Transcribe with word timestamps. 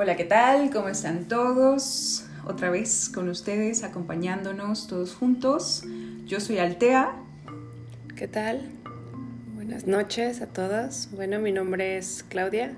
Hola, 0.00 0.14
¿qué 0.14 0.22
tal? 0.22 0.70
¿Cómo 0.70 0.88
están 0.88 1.24
todos? 1.24 2.24
Otra 2.46 2.70
vez 2.70 3.10
con 3.12 3.28
ustedes, 3.28 3.82
acompañándonos 3.82 4.86
todos 4.86 5.16
juntos. 5.16 5.82
Yo 6.24 6.38
soy 6.38 6.58
Altea. 6.58 7.16
¿Qué 8.14 8.28
tal? 8.28 8.70
Buenas 9.56 9.88
noches 9.88 10.40
a 10.40 10.46
todas. 10.46 11.08
Bueno, 11.10 11.40
mi 11.40 11.50
nombre 11.50 11.98
es 11.98 12.24
Claudia. 12.28 12.76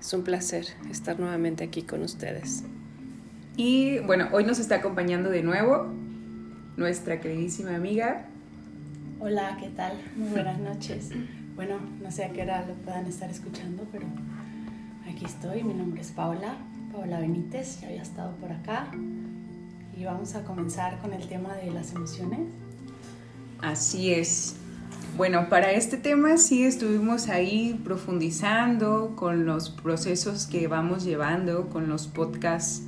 Es 0.00 0.12
un 0.12 0.24
placer 0.24 0.66
estar 0.90 1.20
nuevamente 1.20 1.62
aquí 1.62 1.82
con 1.82 2.02
ustedes. 2.02 2.64
Y 3.56 4.00
bueno, 4.00 4.26
hoy 4.32 4.42
nos 4.42 4.58
está 4.58 4.74
acompañando 4.74 5.30
de 5.30 5.44
nuevo 5.44 5.86
nuestra 6.76 7.20
queridísima 7.20 7.76
amiga. 7.76 8.26
Hola, 9.20 9.56
¿qué 9.60 9.68
tal? 9.68 9.92
Muy 10.16 10.30
buenas 10.30 10.58
noches. 10.58 11.10
Bueno, 11.54 11.78
no 12.02 12.10
sé 12.10 12.24
a 12.24 12.32
qué 12.32 12.42
hora 12.42 12.66
lo 12.66 12.74
puedan 12.74 13.06
estar 13.06 13.30
escuchando, 13.30 13.86
pero 13.92 14.08
Aquí 15.16 15.24
estoy, 15.24 15.64
mi 15.64 15.72
nombre 15.72 16.02
es 16.02 16.10
Paola, 16.10 16.58
Paola 16.92 17.18
Benítez, 17.20 17.80
ya 17.80 17.88
había 17.88 18.02
estado 18.02 18.36
por 18.36 18.52
acá 18.52 18.90
y 19.96 20.04
vamos 20.04 20.34
a 20.34 20.44
comenzar 20.44 20.98
con 20.98 21.14
el 21.14 21.26
tema 21.26 21.54
de 21.54 21.70
las 21.70 21.94
emociones. 21.94 22.40
Así 23.62 24.12
es. 24.12 24.56
Bueno, 25.16 25.48
para 25.48 25.72
este 25.72 25.96
tema 25.96 26.36
sí 26.36 26.64
estuvimos 26.64 27.30
ahí 27.30 27.80
profundizando 27.82 29.16
con 29.16 29.46
los 29.46 29.70
procesos 29.70 30.46
que 30.46 30.68
vamos 30.68 31.02
llevando, 31.02 31.70
con 31.70 31.88
los 31.88 32.08
podcasts 32.08 32.82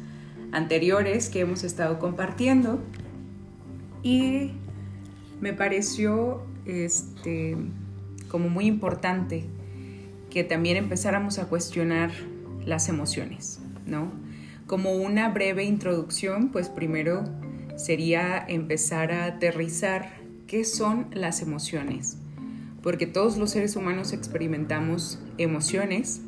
anteriores 0.52 1.30
que 1.30 1.40
hemos 1.40 1.64
estado 1.64 1.98
compartiendo 1.98 2.78
y 4.02 4.50
me 5.40 5.54
pareció 5.54 6.42
este 6.66 7.56
como 8.28 8.50
muy 8.50 8.66
importante 8.66 9.46
que 10.30 10.44
también 10.44 10.76
empezáramos 10.76 11.38
a 11.38 11.46
cuestionar 11.46 12.10
las 12.64 12.88
emociones, 12.88 13.60
¿no? 13.86 14.12
Como 14.66 14.92
una 14.92 15.28
breve 15.30 15.64
introducción, 15.64 16.50
pues 16.50 16.68
primero 16.68 17.24
sería 17.76 18.44
empezar 18.46 19.12
a 19.12 19.24
aterrizar 19.24 20.18
qué 20.46 20.64
son 20.64 21.06
las 21.12 21.42
emociones, 21.42 22.18
porque 22.82 23.06
todos 23.06 23.36
los 23.38 23.50
seres 23.50 23.76
humanos 23.76 24.12
experimentamos 24.12 25.18
emociones 25.38 26.20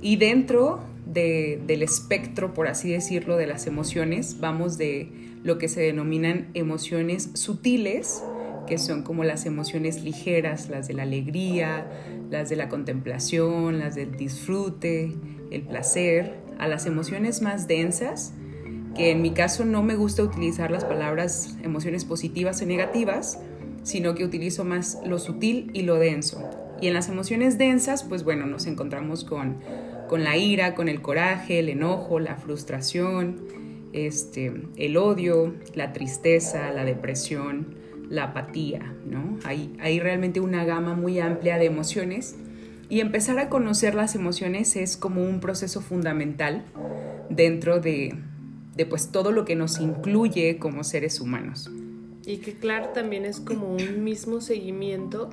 y 0.00 0.16
dentro 0.16 0.80
del 1.06 1.82
espectro, 1.82 2.54
por 2.54 2.66
así 2.66 2.90
decirlo, 2.90 3.36
de 3.36 3.46
las 3.46 3.66
emociones, 3.66 4.38
vamos 4.40 4.78
de 4.78 5.10
lo 5.42 5.58
que 5.58 5.68
se 5.68 5.80
denominan 5.80 6.48
emociones 6.54 7.30
sutiles, 7.34 8.22
que 8.66 8.78
son 8.78 9.02
como 9.02 9.24
las 9.24 9.46
emociones 9.46 10.02
ligeras, 10.02 10.68
las 10.68 10.88
de 10.88 10.94
la 10.94 11.02
alegría, 11.02 11.86
las 12.30 12.48
de 12.48 12.56
la 12.56 12.68
contemplación, 12.68 13.78
las 13.78 13.94
del 13.94 14.16
disfrute, 14.16 15.12
el 15.50 15.62
placer, 15.62 16.34
a 16.58 16.68
las 16.68 16.86
emociones 16.86 17.42
más 17.42 17.66
densas, 17.68 18.32
que 18.94 19.10
en 19.10 19.22
mi 19.22 19.32
caso 19.32 19.64
no 19.64 19.82
me 19.82 19.96
gusta 19.96 20.22
utilizar 20.22 20.70
las 20.70 20.84
palabras 20.84 21.56
emociones 21.62 22.04
positivas 22.04 22.62
o 22.62 22.66
negativas, 22.66 23.40
sino 23.82 24.14
que 24.14 24.24
utilizo 24.24 24.64
más 24.64 25.00
lo 25.04 25.18
sutil 25.18 25.70
y 25.74 25.82
lo 25.82 25.96
denso. 25.96 26.48
Y 26.80 26.88
en 26.88 26.94
las 26.94 27.08
emociones 27.08 27.58
densas, 27.58 28.04
pues 28.04 28.24
bueno, 28.24 28.46
nos 28.46 28.66
encontramos 28.66 29.24
con, 29.24 29.58
con 30.08 30.24
la 30.24 30.36
ira, 30.36 30.74
con 30.74 30.88
el 30.88 31.02
coraje, 31.02 31.58
el 31.58 31.68
enojo, 31.68 32.18
la 32.20 32.36
frustración, 32.36 33.40
este, 33.92 34.52
el 34.76 34.96
odio, 34.96 35.54
la 35.74 35.92
tristeza, 35.92 36.70
la 36.72 36.84
depresión, 36.84 37.74
la 38.08 38.24
apatía, 38.24 38.94
¿no? 39.06 39.38
Hay, 39.44 39.76
hay 39.80 40.00
realmente 40.00 40.40
una 40.40 40.64
gama 40.64 40.94
muy 40.94 41.20
amplia 41.20 41.58
de 41.58 41.66
emociones 41.66 42.36
y 42.88 43.00
empezar 43.00 43.38
a 43.38 43.48
conocer 43.48 43.94
las 43.94 44.14
emociones 44.14 44.76
es 44.76 44.96
como 44.96 45.22
un 45.22 45.40
proceso 45.40 45.80
fundamental 45.80 46.64
dentro 47.30 47.80
de, 47.80 48.14
de 48.76 48.86
pues 48.86 49.10
todo 49.10 49.32
lo 49.32 49.44
que 49.44 49.56
nos 49.56 49.80
incluye 49.80 50.58
como 50.58 50.84
seres 50.84 51.20
humanos. 51.20 51.70
Y 52.26 52.38
que 52.38 52.54
claro, 52.54 52.88
también 52.90 53.24
es 53.24 53.40
como 53.40 53.68
un 53.68 54.04
mismo 54.04 54.40
seguimiento 54.40 55.30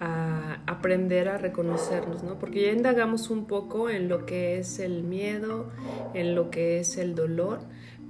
a 0.00 0.60
aprender 0.66 1.28
a 1.28 1.38
reconocernos, 1.38 2.24
¿no? 2.24 2.38
Porque 2.38 2.62
ya 2.62 2.72
indagamos 2.72 3.30
un 3.30 3.46
poco 3.46 3.88
en 3.88 4.08
lo 4.08 4.26
que 4.26 4.58
es 4.58 4.80
el 4.80 5.04
miedo, 5.04 5.70
en 6.14 6.34
lo 6.34 6.50
que 6.50 6.80
es 6.80 6.96
el 6.96 7.14
dolor, 7.14 7.60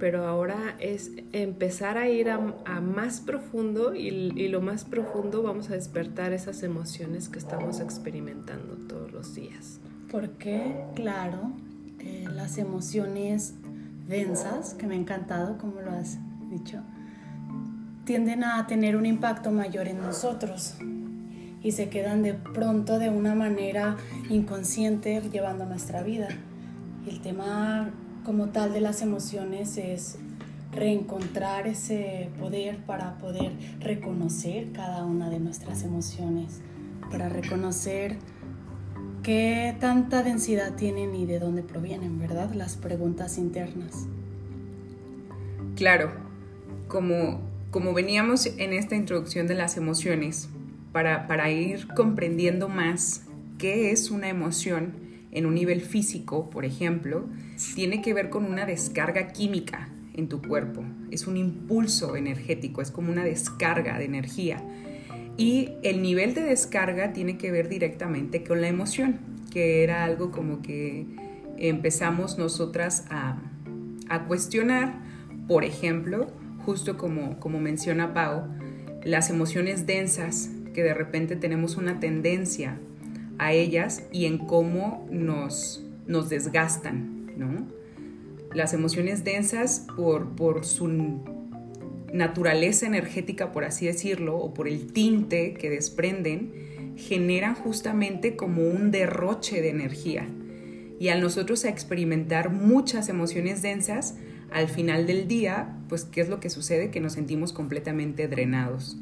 pero 0.03 0.27
ahora 0.27 0.75
es 0.79 1.11
empezar 1.31 1.97
a 1.97 2.09
ir 2.09 2.29
a, 2.29 2.37
más 2.81 3.21
profundo 3.21 3.95
y, 3.95 4.49
lo 4.49 4.59
más 4.59 4.83
profundo 4.83 5.41
vamos 5.41 5.69
a 5.69 5.75
despertar 5.75 6.33
esas 6.33 6.61
emociones 6.61 7.29
que 7.29 7.39
estamos 7.39 7.79
experimentando 7.79 8.75
todos 8.85 9.13
los 9.13 9.33
días. 9.33 9.79
Porque, 10.11 10.75
claro, 10.93 11.53
eh, 11.99 12.25
las 12.33 12.57
emociones 12.57 13.53
densas, 14.05 14.73
que 14.73 14.87
me 14.87 14.95
ha 14.95 14.97
encantado, 14.97 15.57
como 15.57 15.79
lo 15.79 15.91
has 15.91 16.17
dicho, 16.49 16.81
tienden 18.03 18.43
a 18.43 18.67
tener 18.67 18.97
un 18.97 19.05
impacto 19.05 19.51
mayor 19.51 19.87
en 19.87 20.01
nosotros 20.01 20.75
y 21.61 21.71
se 21.71 21.87
quedan 21.87 22.23
de 22.23 22.33
pronto 22.33 22.99
de 22.99 23.09
una 23.09 23.35
manera 23.35 23.95
inconsciente 24.29 25.21
llevando 25.31 25.65
nuestra 25.65 26.03
vida. 26.03 26.27
El 27.07 27.21
tema 27.21 27.93
como 28.23 28.49
tal 28.49 28.73
de 28.73 28.81
las 28.81 29.01
emociones 29.01 29.77
es 29.77 30.17
reencontrar 30.71 31.67
ese 31.67 32.29
poder 32.39 32.77
para 32.85 33.17
poder 33.17 33.51
reconocer 33.79 34.71
cada 34.71 35.05
una 35.05 35.29
de 35.29 35.39
nuestras 35.39 35.83
emociones, 35.83 36.61
para 37.11 37.29
reconocer 37.29 38.17
qué 39.21 39.75
tanta 39.79 40.23
densidad 40.23 40.75
tienen 40.75 41.15
y 41.15 41.25
de 41.25 41.39
dónde 41.39 41.63
provienen, 41.63 42.19
¿verdad? 42.19 42.51
Las 42.53 42.75
preguntas 42.75 43.37
internas. 43.37 44.07
Claro, 45.75 46.11
como, 46.87 47.41
como 47.71 47.93
veníamos 47.93 48.45
en 48.45 48.73
esta 48.73 48.95
introducción 48.95 49.47
de 49.47 49.55
las 49.55 49.77
emociones, 49.77 50.49
para, 50.91 51.27
para 51.27 51.49
ir 51.49 51.87
comprendiendo 51.95 52.69
más 52.69 53.23
qué 53.57 53.91
es 53.91 54.11
una 54.11 54.29
emoción, 54.29 54.93
en 55.33 55.45
un 55.45 55.55
nivel 55.55 55.81
físico, 55.81 56.49
por 56.49 56.63
ejemplo, 56.63 57.25
tiene 57.75 58.01
que 58.01 58.13
ver 58.13 58.29
con 58.29 58.45
una 58.45 58.65
descarga 58.65 59.33
química 59.33 59.89
en 60.13 60.29
tu 60.29 60.41
cuerpo. 60.41 60.83
Es 61.11 61.27
un 61.27 61.37
impulso 61.37 62.15
energético, 62.15 62.81
es 62.81 62.91
como 62.91 63.11
una 63.11 63.23
descarga 63.23 63.97
de 63.97 64.05
energía. 64.05 64.63
Y 65.37 65.71
el 65.81 66.01
nivel 66.01 66.35
de 66.35 66.41
descarga 66.41 67.13
tiene 67.13 67.37
que 67.37 67.51
ver 67.51 67.67
directamente 67.67 68.43
con 68.43 68.61
la 68.61 68.67
emoción, 68.67 69.19
que 69.51 69.83
era 69.83 70.03
algo 70.03 70.31
como 70.31 70.61
que 70.61 71.07
empezamos 71.57 72.37
nosotras 72.37 73.05
a, 73.09 73.39
cuestionar, 74.27 74.93
por 75.47 75.63
ejemplo, 75.63 76.27
justo 76.65 76.97
como, 76.97 77.39
como 77.39 77.59
menciona 77.59 78.13
Pau, 78.13 78.43
las 79.03 79.31
emociones 79.31 79.87
densas, 79.87 80.51
que 80.75 80.83
de 80.83 80.93
repente 80.93 81.35
tenemos 81.35 81.77
una 81.77 81.99
tendencia 81.99 82.77
a 83.43 83.51
ellas 83.51 84.03
y 84.11 84.25
en 84.25 84.37
cómo 84.37 85.05
nos, 85.11 85.83
nos 86.07 86.29
desgastan, 86.29 87.33
¿no? 87.37 87.67
Las 88.53 88.73
emociones 88.73 89.25
densas, 89.25 89.85
por, 89.97 90.35
por 90.35 90.63
su 90.63 90.87
naturaleza 92.13 92.85
energética, 92.85 93.51
por 93.51 93.65
así 93.65 93.85
decirlo, 93.85 94.37
o 94.37 94.53
por 94.53 94.69
el 94.69 94.93
tinte 94.93 95.55
que 95.55 95.69
desprenden, 95.69 96.93
generan 96.95 97.55
justamente 97.55 98.37
como 98.37 98.61
un 98.61 98.91
derroche 98.91 99.61
de 99.61 99.69
energía. 99.69 100.29
Y 100.99 101.09
al 101.09 101.19
nosotros 101.19 101.65
experimentar 101.65 102.49
muchas 102.49 103.09
emociones 103.09 103.61
densas, 103.61 104.15
al 104.51 104.69
final 104.69 105.05
del 105.05 105.27
día, 105.27 105.75
pues, 105.89 106.05
¿qué 106.05 106.21
es 106.21 106.29
lo 106.29 106.39
que 106.39 106.49
sucede? 106.49 106.91
Que 106.91 107.01
nos 107.01 107.13
sentimos 107.13 107.51
completamente 107.51 108.29
drenados. 108.29 108.95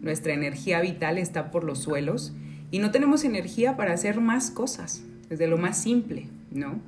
Nuestra 0.00 0.34
energía 0.34 0.80
vital 0.82 1.18
está 1.18 1.50
por 1.50 1.64
los 1.64 1.80
suelos 1.80 2.32
y 2.70 2.78
no 2.78 2.90
tenemos 2.90 3.24
energía 3.24 3.76
para 3.76 3.92
hacer 3.92 4.20
más 4.20 4.50
cosas, 4.50 5.02
desde 5.28 5.46
lo 5.46 5.58
más 5.58 5.80
simple, 5.80 6.28
¿no? 6.50 6.80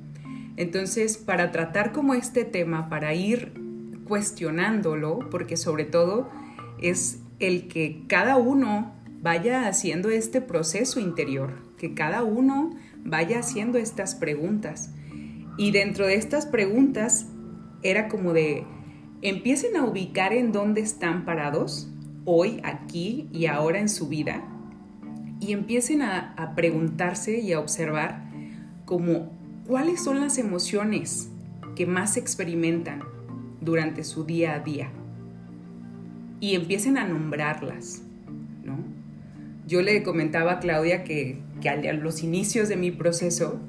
Entonces, 0.57 1.17
para 1.17 1.53
tratar 1.53 1.93
como 1.93 2.15
este 2.15 2.45
tema, 2.45 2.89
para 2.89 3.15
ir 3.15 3.53
cuestionándolo, 4.07 5.21
porque 5.31 5.57
sobre 5.57 5.85
todo 5.85 6.29
es 6.83 7.21
el 7.39 7.69
que 7.69 8.03
cada 8.09 8.37
uno 8.37 8.93
vaya 9.23 9.67
haciendo 9.67 10.11
este 10.11 10.41
proceso 10.41 11.01
interior, 11.01 11.55
que 11.79 11.95
cada 11.95 12.25
uno 12.25 12.71
vaya 13.05 13.39
haciendo 13.39 13.79
estas 13.79 14.15
preguntas. 14.15 14.91
Y 15.57 15.71
dentro 15.71 16.07
de 16.07 16.17
estas 16.17 16.47
preguntas 16.47 17.27
era 17.83 18.09
como 18.09 18.33
de, 18.35 18.65
empiecen 19.23 19.77
a 19.77 19.85
ubicar 19.85 20.33
en 20.33 20.53
dónde 20.53 20.83
están 20.83 21.25
parados 21.25 21.89
hoy, 22.27 22.61
aquí 22.65 23.29
y 23.33 23.47
ahora 23.47 23.79
en 23.79 23.89
su 23.89 24.09
vida 24.09 24.45
y 25.41 25.53
empiecen 25.53 26.03
a, 26.03 26.53
preguntarse 26.55 27.41
y 27.41 27.53
a 27.53 27.61
observar 27.61 28.25
cuáles 28.85 30.05
son 30.05 30.21
las 30.21 30.37
emociones 30.39 31.31
que 31.75 31.87
más 31.87 32.17
experimentan 32.17 33.03
durante 33.61 34.05
su 34.05 34.25
día 34.25 34.55
a 34.55 34.61
día 34.61 34.91
y 36.41 36.55
empiecen 36.55 36.99
a 36.99 37.07
nombrarlas, 37.07 38.03
¿no? 38.65 38.79
Yo 39.67 39.83
le 39.83 40.03
comentaba 40.03 40.53
a 40.53 40.59
Claudia 40.59 41.05
que, 41.05 41.39
que 41.61 41.69
a 41.69 41.93
los 41.93 42.23
inicios 42.23 42.69
de 42.69 42.77
mi 42.77 42.91
proceso, 42.91 43.61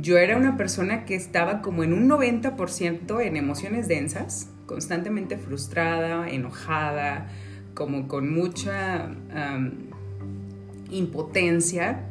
yo 0.00 0.18
era 0.18 0.36
una 0.36 0.56
persona 0.56 1.04
que 1.04 1.14
estaba 1.14 1.62
como 1.62 1.84
en 1.84 1.92
un 1.92 2.08
90% 2.08 3.22
en 3.22 3.36
emociones 3.36 3.86
densas, 3.86 4.50
constantemente 4.66 5.38
frustrada, 5.38 6.28
enojada, 6.28 7.28
como 7.74 8.08
con 8.08 8.32
mucha 8.32 9.10
impotencia. 10.96 12.04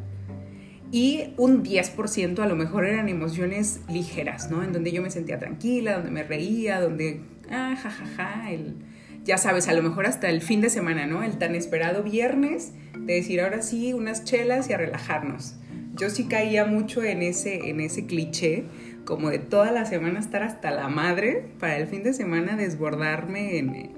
Y 0.91 1.33
un 1.37 1.63
10% 1.63 2.39
a 2.39 2.45
lo 2.45 2.55
mejor 2.55 2.85
eran 2.85 3.09
emociones 3.09 3.81
ligeras, 3.89 4.51
¿no? 4.51 4.63
En 4.63 4.73
donde 4.73 4.91
yo 4.91 5.01
me 5.01 5.09
sentía 5.09 5.39
tranquila, 5.39 5.95
donde 5.95 6.11
me 6.11 6.21
reía, 6.21 6.79
donde, 6.79 7.21
ah, 7.49 7.75
jajaja, 7.75 8.51
el, 8.51 8.75
ya 9.23 9.37
sabes, 9.37 9.67
a 9.67 9.73
lo 9.73 9.81
mejor 9.81 10.05
hasta 10.05 10.29
el 10.29 10.41
fin 10.41 10.61
de 10.61 10.69
semana, 10.69 11.07
¿no? 11.07 11.23
El 11.23 11.37
tan 11.37 11.55
esperado 11.55 12.03
viernes 12.03 12.73
de 12.97 13.15
decir 13.15 13.41
ahora 13.41 13.61
sí, 13.61 13.93
unas 13.93 14.23
chelas 14.23 14.69
y 14.69 14.73
a 14.73 14.77
relajarnos. 14.77 15.55
Yo 15.95 16.09
sí 16.09 16.25
caía 16.25 16.65
mucho 16.65 17.03
en 17.03 17.21
ese, 17.21 17.69
en 17.69 17.79
ese 17.79 18.05
cliché, 18.05 18.65
como 19.05 19.29
de 19.29 19.39
toda 19.39 19.71
la 19.71 19.85
semana 19.85 20.19
estar 20.19 20.43
hasta 20.43 20.71
la 20.71 20.89
madre, 20.89 21.45
para 21.59 21.77
el 21.77 21.87
fin 21.87 22.03
de 22.03 22.13
semana 22.13 22.55
desbordarme 22.55 23.57
en, 23.57 23.91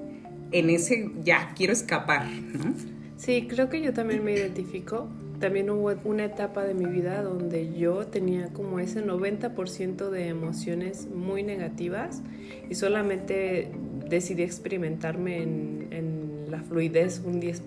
en 0.52 0.70
ese, 0.70 1.12
ya, 1.24 1.54
quiero 1.56 1.74
escapar, 1.74 2.26
¿no? 2.28 2.95
Sí, 3.26 3.48
creo 3.50 3.70
que 3.70 3.82
yo 3.82 3.92
también 3.92 4.24
me 4.24 4.34
identifico. 4.34 5.08
También 5.40 5.72
hubo 5.72 5.92
una 6.04 6.26
etapa 6.26 6.64
de 6.64 6.76
mi 6.76 6.86
vida 6.86 7.24
donde 7.24 7.74
yo 7.74 8.06
tenía 8.06 8.54
como 8.54 8.80
ese 8.80 9.04
90% 9.04 10.12
de 10.12 10.28
emociones 10.28 11.08
muy 11.08 11.42
negativas 11.42 12.22
y 12.70 12.76
solamente 12.76 13.72
decidí 14.08 14.44
experimentarme 14.44 15.42
en, 15.42 16.46
la 16.52 16.62
fluidez 16.62 17.24
un 17.26 17.42
10%. 17.42 17.58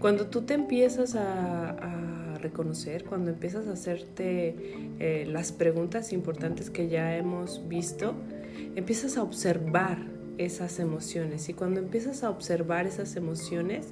Cuando 0.00 0.26
tú 0.28 0.40
te 0.40 0.54
empiezas 0.54 1.14
a, 1.14 2.38
reconocer, 2.40 3.04
cuando 3.04 3.30
empiezas 3.30 3.68
a 3.68 3.74
hacerte 3.74 4.56
eh, 4.98 5.26
las 5.28 5.52
preguntas 5.52 6.12
importantes 6.12 6.70
que 6.70 6.88
ya 6.88 7.16
hemos 7.16 7.68
visto, 7.68 8.14
empiezas 8.74 9.16
a 9.16 9.22
observar 9.22 9.98
esas 10.38 10.78
emociones. 10.78 11.48
Y 11.48 11.54
cuando 11.54 11.80
empiezas 11.80 12.22
a 12.24 12.30
observar 12.30 12.86
esas 12.86 13.16
emociones, 13.16 13.88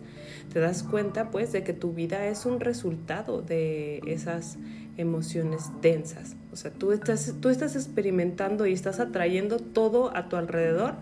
te 0.52 0.60
das 0.60 0.82
cuenta 0.82 1.30
pues 1.30 1.52
de 1.52 1.62
que 1.62 1.72
tu 1.72 1.92
vida 1.92 2.26
es 2.26 2.46
un 2.46 2.60
resultado 2.60 3.42
de 3.42 3.98
esas 4.06 4.58
emociones 4.96 5.70
densas. 5.80 6.36
O 6.52 6.56
sea, 6.56 6.70
tú 6.70 6.92
estás, 6.92 7.34
tú 7.40 7.48
estás 7.48 7.76
experimentando 7.76 8.66
y 8.66 8.72
estás 8.72 9.00
atrayendo 9.00 9.58
todo 9.58 10.14
a 10.16 10.28
tu 10.28 10.36
alrededor 10.36 10.94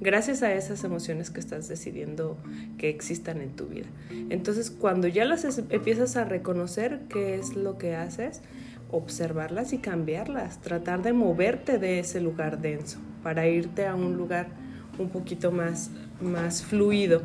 gracias 0.00 0.42
a 0.42 0.52
esas 0.52 0.84
emociones 0.84 1.30
que 1.30 1.40
estás 1.40 1.68
decidiendo 1.68 2.36
que 2.78 2.88
existan 2.88 3.40
en 3.40 3.54
tu 3.54 3.66
vida. 3.66 3.86
Entonces, 4.30 4.70
cuando 4.70 5.08
ya 5.08 5.24
las 5.24 5.44
empiezas 5.70 6.16
a 6.16 6.24
reconocer 6.24 7.00
qué 7.08 7.36
es 7.36 7.54
lo 7.54 7.78
que 7.78 7.94
haces, 7.94 8.42
observarlas 8.90 9.72
y 9.72 9.78
cambiarlas, 9.78 10.60
tratar 10.60 11.02
de 11.02 11.12
moverte 11.12 11.78
de 11.78 11.98
ese 11.98 12.20
lugar 12.20 12.60
denso 12.60 12.98
para 13.22 13.46
irte 13.48 13.86
a 13.86 13.94
un 13.94 14.16
lugar 14.16 14.48
un 14.98 15.08
poquito 15.08 15.52
más, 15.52 15.90
más 16.20 16.62
fluido, 16.62 17.22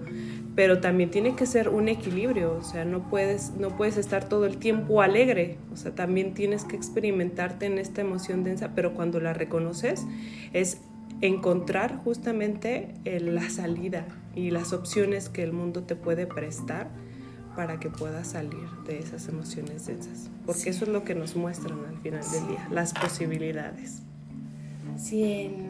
pero 0.56 0.80
también 0.80 1.12
tiene 1.12 1.36
que 1.36 1.46
ser 1.46 1.70
un 1.70 1.88
equilibrio, 1.88 2.54
o 2.54 2.64
sea, 2.64 2.86
no 2.86 3.10
puedes, 3.10 3.52
no 3.58 3.78
puedes 3.78 3.98
estar 3.98 4.28
todo 4.28 4.46
el 4.46 4.58
tiempo 4.58 5.02
alegre, 5.02 5.58
o 5.72 5.78
sea, 5.78 5.94
también 5.94 6.34
tienes 6.34 6.64
que 6.66 6.76
experimentarte 6.76 7.66
en 7.66 7.78
esta 7.78 8.02
emoción 8.02 8.44
densa, 8.44 8.74
pero 8.76 8.94
cuando 8.94 9.20
la 9.20 9.34
reconoces 9.34 10.06
es 10.54 10.80
encontrar 11.22 11.98
justamente 12.04 12.94
la 13.06 13.50
salida 13.50 14.06
y 14.36 14.52
las 14.52 14.74
opciones 14.74 15.30
que 15.30 15.44
el 15.44 15.54
mundo 15.54 15.84
te 15.84 15.96
puede 15.96 16.28
prestar 16.28 16.90
para 17.56 17.80
que 17.80 17.90
puedas 17.90 18.30
salir 18.30 18.70
de 18.86 19.00
esas 19.00 19.28
emociones 19.28 19.86
densas, 19.86 20.30
porque 20.46 20.70
eso 20.70 20.86
es 20.86 20.92
lo 20.92 21.04
que 21.04 21.16
nos 21.16 21.36
muestran 21.36 21.80
al 21.86 21.98
final 21.98 22.24
del 22.32 22.48
día, 22.48 22.68
las 22.72 22.94
posibilidades. 22.94 24.02
Sí, 24.98 25.24
en 25.24 25.69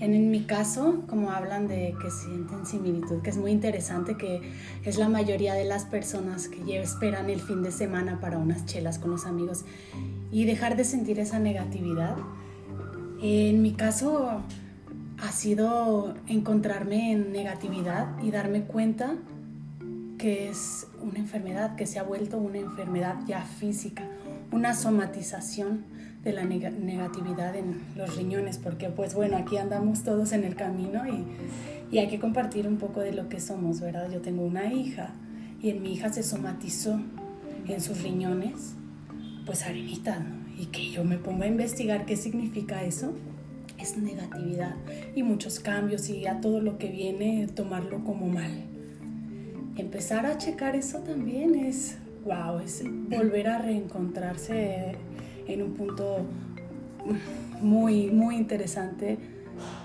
en, 0.00 0.30
mi 0.30 0.44
caso, 0.44 1.02
como 1.08 1.30
hablan 1.30 1.68
de 1.68 1.94
que 2.00 2.10
sienten 2.10 2.66
similitud, 2.66 3.22
que 3.22 3.30
es 3.30 3.36
muy 3.36 3.50
interesante, 3.50 4.16
que 4.16 4.40
es 4.84 4.98
la 4.98 5.08
mayoría 5.08 5.54
de 5.54 5.64
las 5.64 5.84
personas 5.84 6.48
que 6.48 6.80
esperan 6.80 7.30
el 7.30 7.40
fin 7.40 7.62
de 7.62 7.70
semana 7.70 8.20
para 8.20 8.38
unas 8.38 8.66
chelas 8.66 8.98
con 8.98 9.10
los 9.10 9.26
amigos 9.26 9.64
y 10.30 10.44
dejar 10.44 10.76
de 10.76 10.84
sentir 10.84 11.20
esa 11.20 11.38
negatividad. 11.38 12.16
En 13.22 13.62
mi 13.62 13.74
caso 13.74 14.42
ha 15.22 15.30
sido 15.30 16.14
encontrarme 16.26 17.12
en 17.12 17.32
negatividad 17.32 18.18
y 18.22 18.32
darme 18.32 18.62
cuenta 18.62 19.14
que 20.18 20.48
es 20.48 20.88
una 21.00 21.18
enfermedad, 21.18 21.76
que 21.76 21.86
se 21.86 21.98
ha 21.98 22.02
vuelto 22.02 22.38
una 22.38 22.58
enfermedad 22.58 23.16
ya 23.26 23.42
física, 23.42 24.04
una 24.50 24.74
somatización 24.74 25.84
de 26.24 26.32
la 26.32 26.44
negatividad 26.44 27.56
en 27.56 27.82
los 27.96 28.16
riñones, 28.16 28.58
porque 28.58 28.88
pues 28.88 29.14
bueno, 29.14 29.36
aquí 29.36 29.56
andamos 29.56 30.04
todos 30.04 30.32
en 30.32 30.44
el 30.44 30.54
camino 30.54 31.02
y, 31.06 31.98
hay 31.98 32.08
que 32.08 32.18
compartir 32.18 32.66
un 32.66 32.78
poco 32.78 33.00
de 33.00 33.12
lo 33.12 33.28
que 33.28 33.38
somos, 33.38 33.82
¿verdad? 33.82 34.10
Yo 34.10 34.22
tengo 34.22 34.42
una 34.42 34.72
hija 34.72 35.12
y 35.60 35.68
en 35.68 35.82
mi 35.82 35.92
hija 35.92 36.10
se 36.10 36.22
somatizó 36.22 36.98
en 37.68 37.80
sus 37.82 38.02
riñones, 38.02 38.76
pues 39.44 39.62
arenita, 39.64 40.18
¿no? 40.18 40.36
Y 40.58 40.66
que 40.66 40.90
yo 40.90 41.04
me 41.04 41.18
ponga 41.18 41.44
a 41.44 41.48
investigar 41.48 42.06
qué 42.06 42.16
significa 42.16 42.82
eso, 42.82 43.12
es 43.78 43.98
negatividad 43.98 44.74
y 45.14 45.22
muchos 45.22 45.60
cambios 45.60 46.08
y 46.08 46.26
a 46.26 46.40
todo 46.40 46.62
lo 46.62 46.78
que 46.78 46.88
viene 46.88 47.46
tomarlo 47.48 48.02
como 48.04 48.26
mal. 48.26 48.64
Empezar 49.76 50.24
a 50.24 50.38
checar 50.38 50.76
eso 50.76 51.00
también 51.00 51.54
es, 51.54 51.98
wow, 52.24 52.58
es 52.60 52.82
volver 52.84 53.48
a 53.48 53.58
reencontrarse 53.58 54.96
en 55.46 55.62
un 55.62 55.74
punto 55.74 56.26
muy, 57.60 58.10
muy 58.10 58.36
interesante 58.36 59.18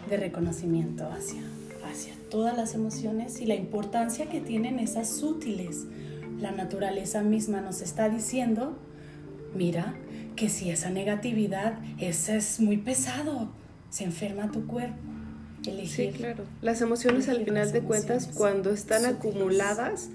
de 0.09 0.17
reconocimiento 0.17 1.09
hacia, 1.09 1.41
hacia 1.89 2.13
todas 2.29 2.55
las 2.55 2.75
emociones 2.75 3.41
y 3.41 3.45
la 3.45 3.55
importancia 3.55 4.27
que 4.27 4.41
tienen 4.41 4.79
esas 4.79 5.09
sutiles. 5.09 5.85
La 6.39 6.51
naturaleza 6.51 7.21
misma 7.23 7.61
nos 7.61 7.81
está 7.81 8.09
diciendo, 8.09 8.77
mira, 9.55 9.95
que 10.35 10.49
si 10.49 10.69
esa 10.69 10.89
negatividad, 10.89 11.79
ese 11.97 12.37
es 12.37 12.59
muy 12.59 12.77
pesado, 12.77 13.49
se 13.89 14.03
enferma 14.03 14.51
tu 14.51 14.67
cuerpo. 14.67 14.97
sí, 15.85 16.11
claro. 16.15 16.43
Las 16.61 16.81
emociones 16.81 17.27
al 17.27 17.43
final 17.43 17.71
de 17.71 17.81
cuentas, 17.81 18.29
cuando 18.33 18.71
están 18.71 19.05
acumuladas, 19.05 20.09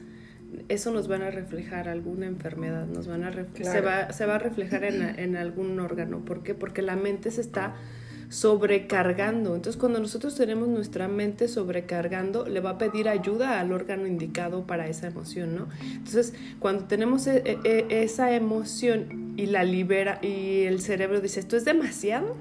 eso 0.68 0.90
nos 0.90 1.08
van 1.08 1.22
a 1.22 1.30
reflejar 1.30 1.88
alguna 1.88 2.26
enfermedad, 2.26 2.86
nos 2.86 3.06
van 3.06 3.24
a 3.24 3.32
se, 3.32 3.80
va, 3.80 4.12
se 4.12 4.26
va 4.26 4.36
a 4.36 4.38
reflejar 4.38 4.84
en, 4.84 5.02
en, 5.18 5.36
algún 5.36 5.78
órgano. 5.80 6.24
¿Por 6.24 6.42
qué? 6.42 6.54
Porque 6.54 6.82
la 6.82 6.96
mente 6.96 7.30
se 7.30 7.40
está 7.40 7.74
sobrecargando. 8.32 9.54
Entonces, 9.54 9.78
cuando 9.78 10.00
nosotros 10.00 10.34
tenemos 10.34 10.66
nuestra 10.66 11.06
mente 11.06 11.48
sobrecargando, 11.48 12.46
le 12.46 12.60
va 12.60 12.70
a 12.70 12.78
pedir 12.78 13.08
ayuda 13.08 13.60
al 13.60 13.72
órgano 13.72 14.06
indicado 14.06 14.66
para 14.66 14.88
esa 14.88 15.06
emoción, 15.08 15.54
¿no? 15.54 15.68
Entonces, 15.82 16.32
cuando 16.58 16.84
tenemos 16.84 17.26
e, 17.26 17.42
e, 17.44 17.58
e, 17.64 18.02
esa 18.02 18.34
emoción 18.34 19.34
y 19.36 19.46
la 19.46 19.64
libera 19.64 20.18
y 20.22 20.62
el 20.62 20.80
cerebro 20.80 21.20
dice, 21.20 21.40
esto 21.40 21.58
es 21.58 21.66
demasiado, 21.66 22.34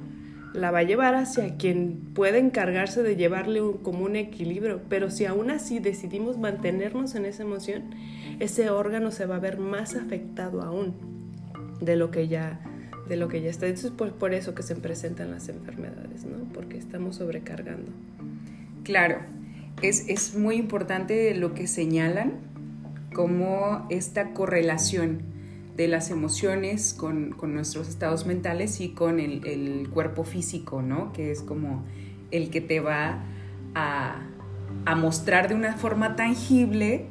la 0.54 0.72
va 0.72 0.80
a 0.80 0.84
llevar 0.84 1.16
hacia 1.16 1.56
quien 1.58 2.12
puede 2.14 2.40
encargarse 2.40 3.04
de 3.04 3.16
llevarle 3.16 3.62
un, 3.62 3.78
como 3.78 4.06
un 4.06 4.16
equilibrio, 4.16 4.82
pero 4.90 5.10
si 5.10 5.26
aún 5.26 5.50
así 5.50 5.80
decidimos 5.80 6.38
mantenernos 6.38 7.16
en 7.16 7.26
esa 7.26 7.44
emoción, 7.44 7.96
ese 8.40 8.70
órgano 8.70 9.12
se 9.12 9.26
va 9.26 9.38
a 9.38 9.40
ver 9.40 9.58
más 9.58 9.96
afectado 9.96 10.62
aún 10.62 10.94
de 11.80 11.96
lo 11.96 12.12
que 12.12 12.28
ya 12.28 12.60
de 13.08 13.18
lo 13.18 13.28
que 13.28 13.42
ya 13.42 13.50
está. 13.50 13.68
Entonces, 13.68 13.92
por, 13.92 14.14
por 14.14 14.34
eso 14.34 14.56
que 14.56 14.64
se 14.64 14.76
presentan 14.76 15.32
las 15.32 15.50
enfermedades, 15.50 16.24
¿no? 16.24 16.46
Porque 16.54 16.78
estamos 16.78 17.18
sobrecargando. 17.18 17.92
Claro, 18.84 19.18
es, 19.82 20.08
es 20.08 20.36
muy 20.36 20.56
importante 20.56 21.36
lo 21.36 21.54
que 21.54 21.68
señalan 21.68 22.34
como 23.14 23.86
esta 23.90 24.32
correlación 24.32 25.24
de 25.76 25.88
las 25.88 26.12
emociones 26.12 26.94
con, 26.94 27.36
nuestros 27.54 27.88
estados 27.88 28.26
mentales 28.26 28.82
y 28.82 28.90
con 28.90 29.20
el, 29.20 29.90
cuerpo 29.94 30.24
físico, 30.24 30.82
¿no? 30.82 31.14
Que 31.14 31.32
es 31.32 31.42
como 31.42 31.84
el 32.32 32.50
que 32.50 32.62
te 32.62 32.80
va 32.80 33.24
a, 33.76 34.28
mostrar 34.96 35.48
de 35.48 35.56
una 35.56 35.78
forma 35.78 36.16
tangible 36.16 37.06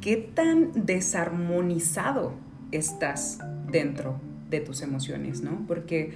qué 0.00 0.16
tan 0.16 0.72
desarmonizado 0.86 2.32
estás 2.72 3.38
dentro 3.70 4.20
de 4.50 4.60
tus 4.60 4.82
emociones, 4.82 5.42
¿no? 5.42 5.64
Porque 5.66 6.12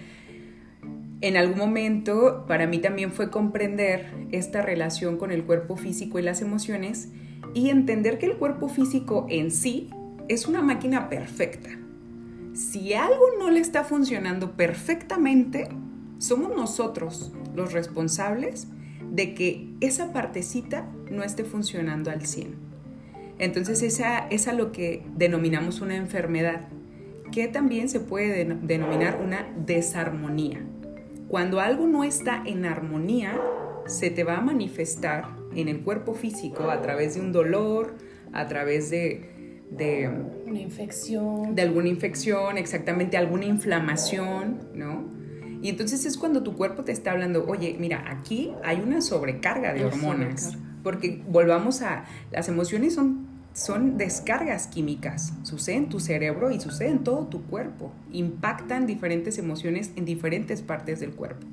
en 1.21 1.37
algún 1.37 1.59
momento 1.59 2.45
para 2.47 2.67
mí 2.67 2.79
también 2.79 3.13
fue 3.13 3.31
comprender 3.31 4.13
esta 4.33 4.63
relación 4.63 5.17
con 5.17 5.31
el 5.33 5.45
cuerpo 5.45 5.77
físico 5.77 6.19
y 6.19 6.23
las 6.23 6.43
emociones 6.43 7.09
y 7.55 7.71
entender 7.71 8.19
que 8.19 8.27
el 8.27 8.37
cuerpo 8.37 8.69
físico 8.69 9.27
en 9.31 9.51
sí 9.51 9.91
es 10.29 10.47
una 10.47 10.61
máquina 10.61 11.09
perfecta, 11.09 11.71
si 12.57 12.95
algo 12.95 13.27
no 13.39 13.51
le 13.51 13.61
está 13.61 13.85
funcionando 13.85 14.53
perfectamente, 14.53 15.69
somos 16.19 16.57
nosotros 16.57 17.31
los 17.55 17.75
responsables 17.75 18.69
de 19.13 19.35
que 19.35 19.69
esa 19.83 20.13
partecita 20.13 20.89
no 21.11 21.23
esté 21.23 21.45
funcionando 21.45 22.11
al 22.11 22.25
100. 22.25 22.55
Entonces 23.39 23.83
esa 23.83 24.27
es 24.29 24.49
a 24.49 24.55
lo 24.55 24.73
que 24.73 25.05
denominamos 25.17 25.83
una 25.83 25.97
enfermedad, 25.97 26.69
que 27.31 27.47
también 27.47 27.91
se 27.91 28.01
puede 28.01 28.47
denominar 28.63 29.21
una 29.23 29.53
desarmonía. 29.67 30.65
Cuando 31.29 31.61
algo 31.61 31.87
no 31.87 32.05
está 32.05 32.43
en 32.47 32.65
armonía, 32.65 33.39
se 33.87 34.09
te 34.09 34.25
va 34.25 34.39
a 34.39 34.41
manifestar 34.41 35.29
en 35.55 35.69
el 35.69 35.83
cuerpo 35.83 36.15
físico 36.15 36.71
a 36.71 36.81
través 36.81 37.17
de 37.17 37.21
un 37.21 37.33
dolor, 37.33 37.97
a 38.33 38.47
través 38.47 38.89
de, 38.89 39.36
de 39.71 40.11
una 40.47 40.61
infección. 40.61 41.55
De 41.55 41.63
alguna 41.63 41.89
infección, 41.89 42.59
exactamente, 42.59 43.17
alguna 43.17 43.47
inflamación, 43.47 44.61
¿no? 44.75 45.05
Y 45.63 45.69
entonces 45.69 46.05
es 46.05 46.17
cuando 46.17 46.43
tu 46.43 46.55
cuerpo 46.55 46.85
te 46.85 46.93
está 46.93 47.13
hablando, 47.13 47.45
oye, 47.47 47.77
mira, 47.79 48.05
aquí 48.09 48.53
hay 48.63 48.81
una 48.81 49.01
sobrecarga 49.01 49.73
de 49.73 49.85
hormonas. 49.85 50.57
Porque 50.83 51.23
volvamos 51.29 51.83
a, 51.83 52.05
las 52.31 52.49
emociones 52.49 52.95
son, 52.95 53.27
son 53.53 53.97
descargas 53.99 54.69
químicas, 54.69 55.33
sucede 55.43 55.77
en 55.77 55.89
tu 55.89 55.99
cerebro 55.99 56.53
y 56.53 56.61
sucede 56.61 56.91
en 56.91 57.03
todo 57.03 57.27
tu 57.27 57.43
cuerpo. 57.47 57.93
Impactan 58.13 58.87
diferentes 58.87 59.39
emociones 59.39 59.91
en 59.97 60.05
diferentes 60.05 60.63
partes 60.63 61.01
del 61.01 61.13
cuerpo. 61.13 61.47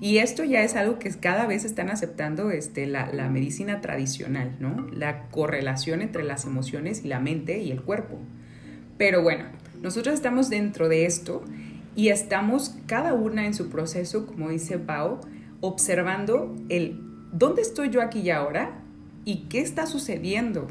Y 0.00 0.18
esto 0.18 0.44
ya 0.44 0.62
es 0.62 0.76
algo 0.76 0.98
que 0.98 1.10
cada 1.10 1.46
vez 1.46 1.64
están 1.64 1.88
aceptando 1.88 2.50
este, 2.50 2.86
la, 2.86 3.06
medicina 3.30 3.80
tradicional, 3.80 4.56
¿no? 4.60 4.86
La 4.92 5.28
correlación 5.28 6.02
entre 6.02 6.22
las 6.22 6.44
emociones 6.44 7.04
y 7.04 7.08
la 7.08 7.20
mente 7.20 7.62
y 7.62 7.70
el 7.70 7.82
cuerpo. 7.82 8.18
Pero 8.98 9.22
bueno, 9.22 9.44
nosotros 9.82 10.14
estamos 10.14 10.50
dentro 10.50 10.88
de 10.88 11.06
esto 11.06 11.42
y 11.94 12.08
estamos 12.08 12.76
cada 12.86 13.14
una 13.14 13.46
en 13.46 13.54
su 13.54 13.70
proceso, 13.70 14.26
como 14.26 14.50
dice 14.50 14.78
Pau, 14.78 15.20
observando 15.60 16.54
el 16.68 17.00
dónde 17.32 17.62
estoy 17.62 17.90
yo 17.90 18.02
aquí 18.02 18.20
y 18.20 18.30
ahora 18.30 18.82
y 19.24 19.46
qué 19.48 19.60
está 19.60 19.86
sucediendo 19.86 20.66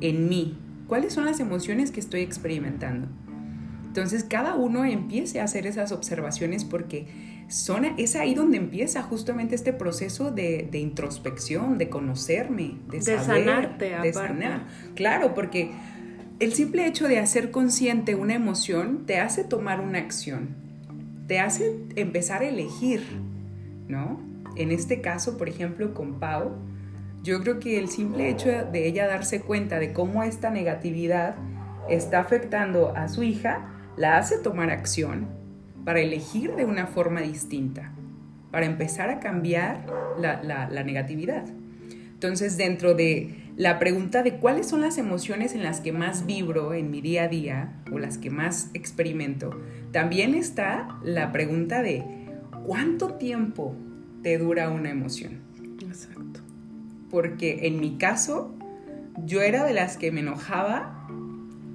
en 0.00 0.28
mí, 0.28 0.58
cuáles 0.86 1.12
son 1.12 1.26
las 1.26 1.38
emociones 1.40 1.90
que 1.90 2.00
estoy 2.00 2.22
experimentando. 2.22 3.08
Entonces 3.86 4.24
cada 4.24 4.56
uno 4.56 4.84
empiece 4.84 5.40
a 5.40 5.44
hacer 5.44 5.66
esas 5.66 5.92
observaciones 5.92 6.64
porque 6.64 7.06
son, 7.48 7.84
es 7.84 8.16
ahí 8.16 8.34
donde 8.34 8.56
empieza 8.56 9.02
justamente 9.02 9.54
este 9.54 9.72
proceso 9.72 10.30
de, 10.30 10.68
introspección, 10.72 11.78
de 11.78 11.88
conocerme, 11.88 12.76
de, 12.88 12.98
de 12.98 13.18
sanarte, 13.18 13.92
de 14.02 14.12
sanar. 14.12 14.66
Claro, 14.94 15.34
porque 15.34 15.70
el 16.40 16.52
simple 16.52 16.86
hecho 16.86 17.06
de 17.06 17.18
hacer 17.18 17.50
consciente 17.50 18.14
una 18.14 18.34
emoción 18.34 19.06
te 19.06 19.20
hace 19.20 19.44
tomar 19.44 19.80
una 19.80 19.98
acción, 19.98 20.56
te 21.26 21.40
hace 21.40 21.76
empezar 21.96 22.42
a 22.42 22.48
elegir, 22.48 23.02
¿no? 23.88 24.20
En 24.56 24.70
este 24.70 25.00
caso, 25.00 25.36
por 25.36 25.48
ejemplo, 25.48 25.94
con 25.94 26.18
Pau, 26.20 26.52
yo 27.22 27.40
creo 27.40 27.58
que 27.58 27.78
el 27.78 27.88
simple 27.88 28.28
hecho 28.28 28.48
de 28.48 28.86
ella 28.86 29.06
darse 29.06 29.40
cuenta 29.40 29.78
de 29.78 29.92
cómo 29.92 30.22
esta 30.22 30.50
negatividad 30.50 31.36
está 31.88 32.20
afectando 32.20 32.94
a 32.96 33.08
su 33.08 33.22
hija, 33.22 33.70
la 33.96 34.18
hace 34.18 34.38
tomar 34.38 34.70
acción 34.70 35.43
para 35.84 36.00
elegir 36.00 36.54
de 36.54 36.64
una 36.64 36.86
forma 36.86 37.20
distinta, 37.20 37.92
para 38.50 38.66
empezar 38.66 39.10
a 39.10 39.20
cambiar 39.20 39.86
la, 40.18 40.42
la 40.42 40.82
negatividad. 40.82 41.44
Entonces, 42.12 42.56
dentro 42.56 42.94
de 42.94 43.44
la 43.56 43.78
pregunta 43.78 44.22
de 44.22 44.36
cuáles 44.38 44.66
son 44.66 44.80
las 44.80 44.98
emociones 44.98 45.54
en 45.54 45.62
las 45.62 45.80
que 45.80 45.92
más 45.92 46.26
vibro 46.26 46.74
en 46.74 46.90
mi 46.90 47.00
día 47.00 47.24
a 47.24 47.28
día 47.28 47.72
o 47.92 47.98
las 47.98 48.18
que 48.18 48.30
más 48.30 48.70
experimento, 48.74 49.60
también 49.92 50.34
está 50.34 50.88
la 51.04 51.30
pregunta 51.30 51.82
de 51.82 52.04
cuánto 52.66 53.14
tiempo 53.14 53.76
te 54.22 54.38
dura 54.38 54.70
una 54.70 54.90
emoción. 54.90 55.42
Exacto. 55.80 56.40
Porque 57.10 57.66
en 57.66 57.78
mi 57.78 57.96
caso, 57.96 58.54
yo 59.24 59.42
era 59.42 59.64
de 59.64 59.74
las 59.74 59.96
que 59.96 60.10
me 60.10 60.20
enojaba 60.20 61.03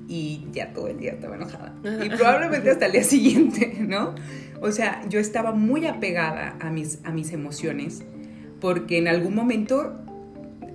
y 0.09 0.47
ya 0.51 0.73
todo 0.73 0.87
el 0.87 0.97
día 0.97 1.11
estaba 1.11 1.35
enojada. 1.35 1.73
Y 2.03 2.09
probablemente 2.09 2.69
hasta 2.71 2.87
el 2.87 2.93
día 2.93 3.03
siguiente, 3.03 3.77
¿no? 3.79 4.15
O 4.59 4.71
sea, 4.71 5.01
yo 5.07 5.19
estaba 5.19 5.53
muy 5.53 5.85
apegada 5.85 6.57
a 6.59 6.71
mis, 6.71 6.99
a 7.05 7.11
mis 7.11 7.31
emociones 7.31 8.03
porque 8.59 8.97
en 8.97 9.07
algún 9.07 9.35
momento 9.35 9.93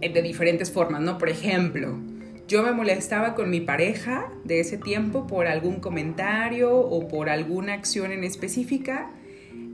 eh, 0.01 0.13
de 0.13 0.23
diferentes 0.23 0.71
formas, 0.71 1.01
¿no? 1.01 1.19
Por 1.19 1.29
ejemplo, 1.29 1.99
yo 2.47 2.63
me 2.63 2.73
molestaba 2.73 3.35
con 3.35 3.51
mi 3.51 3.61
pareja 3.61 4.31
de 4.45 4.61
ese 4.61 4.79
tiempo 4.79 5.27
por 5.27 5.47
algún 5.47 5.81
comentario 5.81 6.79
o 6.79 7.09
por 7.09 7.29
alguna 7.29 7.75
acción 7.75 8.13
en 8.13 8.23
específica 8.23 9.11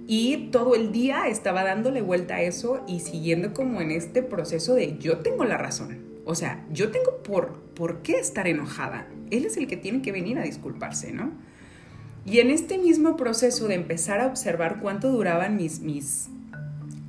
y 0.06 0.48
todo 0.50 0.74
el 0.74 0.90
día 0.90 1.28
estaba 1.28 1.64
dándole 1.64 2.00
vuelta 2.00 2.36
a 2.36 2.42
eso 2.42 2.82
y 2.88 3.00
siguiendo 3.00 3.52
como 3.52 3.80
en 3.80 3.90
este 3.90 4.22
proceso 4.22 4.74
de 4.74 4.98
yo 4.98 5.18
tengo 5.18 5.44
la 5.44 5.56
razón. 5.58 5.98
O 6.24 6.34
sea, 6.34 6.64
yo 6.72 6.90
tengo 6.90 7.22
por, 7.22 7.58
por 7.80 8.02
qué 8.02 8.18
estar 8.18 8.46
enojada. 8.46 9.08
Él 9.30 9.46
es 9.46 9.56
el 9.56 9.66
que 9.66 9.78
tiene 9.78 10.02
que 10.02 10.12
venir 10.12 10.38
a 10.38 10.42
disculparse, 10.42 11.14
¿no? 11.14 11.30
Y 12.26 12.40
en 12.40 12.50
este 12.50 12.76
mismo 12.76 13.16
proceso 13.16 13.68
de 13.68 13.74
empezar 13.74 14.20
a 14.20 14.26
observar 14.26 14.80
cuánto 14.82 15.10
duraban 15.10 15.56
mis, 15.56 15.80
mis, 15.80 16.28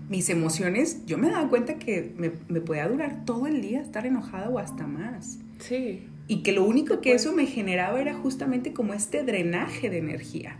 mis 0.07 0.29
emociones, 0.29 1.05
yo 1.05 1.17
me 1.17 1.29
daba 1.29 1.49
cuenta 1.49 1.77
que 1.77 2.13
me, 2.15 2.31
me 2.47 2.61
podía 2.61 2.87
durar 2.87 3.25
todo 3.25 3.47
el 3.47 3.61
día 3.61 3.81
estar 3.81 4.05
enojada 4.05 4.47
o 4.47 4.59
hasta 4.59 4.87
más. 4.87 5.39
Sí. 5.59 6.07
Y 6.29 6.41
que 6.41 6.53
lo 6.53 6.63
único 6.63 7.01
que 7.01 7.15
eso 7.15 7.33
me 7.33 7.47
generaba 7.47 7.99
era 7.99 8.13
justamente 8.13 8.71
como 8.71 8.93
este 8.93 9.23
drenaje 9.23 9.89
de 9.89 9.97
energía, 9.97 10.57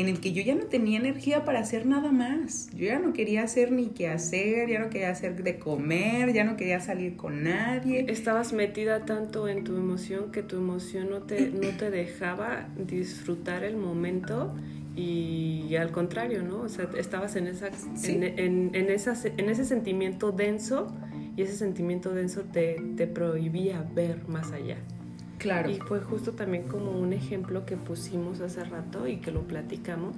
en 0.00 0.08
el 0.08 0.20
que 0.20 0.32
yo 0.32 0.42
ya 0.42 0.54
no 0.54 0.64
tenía 0.64 0.98
energía 0.98 1.44
para 1.44 1.60
hacer 1.60 1.86
nada 1.86 2.12
más. 2.12 2.68
Yo 2.74 2.86
ya 2.86 2.98
no 2.98 3.12
quería 3.12 3.42
hacer 3.42 3.72
ni 3.72 3.88
qué 3.88 4.08
hacer, 4.08 4.68
ya 4.68 4.78
no 4.78 4.90
quería 4.90 5.10
hacer 5.10 5.42
de 5.42 5.58
comer, 5.58 6.32
ya 6.32 6.44
no 6.44 6.56
quería 6.56 6.80
salir 6.80 7.16
con 7.16 7.44
nadie. 7.44 8.06
Estabas 8.08 8.52
metida 8.52 9.04
tanto 9.04 9.48
en 9.48 9.64
tu 9.64 9.76
emoción 9.76 10.30
que 10.30 10.42
tu 10.42 10.56
emoción 10.56 11.10
no 11.10 11.22
te, 11.22 11.50
no 11.50 11.76
te 11.76 11.90
dejaba 11.90 12.68
disfrutar 12.76 13.64
el 13.64 13.76
momento 13.76 14.54
y 14.98 15.76
al 15.76 15.92
contrario, 15.92 16.42
¿no? 16.42 16.62
O 16.62 16.68
sea, 16.68 16.88
estabas 16.96 17.36
en, 17.36 17.46
esa, 17.46 17.68
en, 18.04 18.22
en, 18.24 18.70
en, 18.74 18.90
ese 18.90 19.64
sentimiento 19.64 20.32
denso 20.32 20.92
y 21.36 21.42
ese 21.42 21.56
sentimiento 21.56 22.12
denso 22.12 22.42
te, 22.42 22.82
te, 22.96 23.06
prohibía 23.06 23.86
ver 23.94 24.26
más 24.26 24.50
allá. 24.50 24.76
Claro. 25.38 25.70
Y 25.70 25.78
fue 25.78 26.00
justo 26.00 26.32
también 26.32 26.64
como 26.64 26.90
un 26.90 27.12
ejemplo 27.12 27.64
que 27.64 27.76
pusimos 27.76 28.40
hace 28.40 28.64
rato 28.64 29.06
y 29.06 29.18
que 29.18 29.30
lo 29.30 29.42
platicamos, 29.42 30.16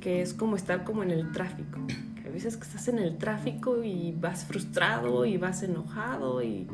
que 0.00 0.22
es 0.22 0.34
como 0.34 0.56
estar 0.56 0.84
como 0.84 1.02
en 1.02 1.10
el 1.10 1.32
tráfico. 1.32 1.80
A 2.26 2.30
veces 2.30 2.56
que 2.56 2.64
estás 2.64 2.88
en 2.88 2.98
el 2.98 3.18
tráfico 3.18 3.82
y 3.82 4.12
vas 4.12 4.44
frustrado 4.44 5.24
y 5.24 5.36
vas 5.36 5.62
enojado 5.62 6.42
y, 6.42 6.66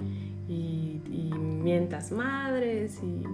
y, 0.48 1.00
y 1.10 1.32
mientas 1.38 2.12
madres 2.12 3.00
y 3.02 3.24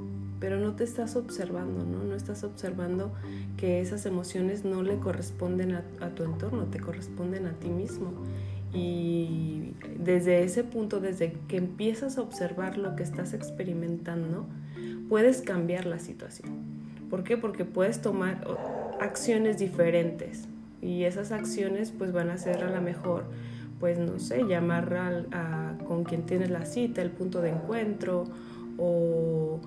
pero 0.41 0.59
no 0.59 0.75
te 0.75 0.85
estás 0.85 1.17
observando, 1.17 1.85
¿no? 1.85 2.05
No 2.05 2.15
estás 2.15 2.45
observando 2.45 3.13
que 3.57 3.81
esas 3.81 4.05
emociones 4.07 4.65
no 4.65 4.83
le 4.83 4.99
corresponden 4.99 5.75
a, 5.75 5.83
tu 6.15 6.25
entorno, 6.25 6.65
te 6.65 6.79
corresponden 6.79 7.47
a 7.47 7.53
ti 7.53 7.69
mismo. 7.69 8.13
Y 8.77 9.73
desde 9.99 10.43
ese 10.43 10.65
punto, 10.65 11.01
desde 11.01 11.33
que 11.49 11.57
empiezas 11.57 12.19
a 12.19 12.23
observar 12.23 12.79
lo 12.79 12.97
que 12.97 13.03
estás 13.03 13.33
experimentando, 13.33 14.47
puedes 15.09 15.43
cambiar 15.43 15.87
la 15.87 15.99
situación. 15.99 16.51
¿Por 17.11 17.25
qué? 17.25 17.37
Porque 17.37 17.65
puedes 17.65 18.03
tomar 18.03 18.47
acciones 19.01 19.59
diferentes 19.59 20.49
y 20.83 21.05
esas 21.05 21.33
acciones 21.33 21.93
pues 21.97 22.13
van 22.13 22.31
a 22.31 22.39
ser 22.39 22.63
a 22.65 22.71
lo 22.71 22.81
mejor 22.81 23.25
pues 23.81 23.99
no 23.99 24.19
sé, 24.19 24.45
llamar 24.45 24.95
a, 25.33 25.77
con 25.87 26.05
quien 26.05 26.25
tienes 26.25 26.51
la 26.51 26.65
cita, 26.65 27.03
el 27.03 27.11
punto 27.11 27.43
de 27.43 27.51
encuentro 27.51 28.25
o 28.79 29.61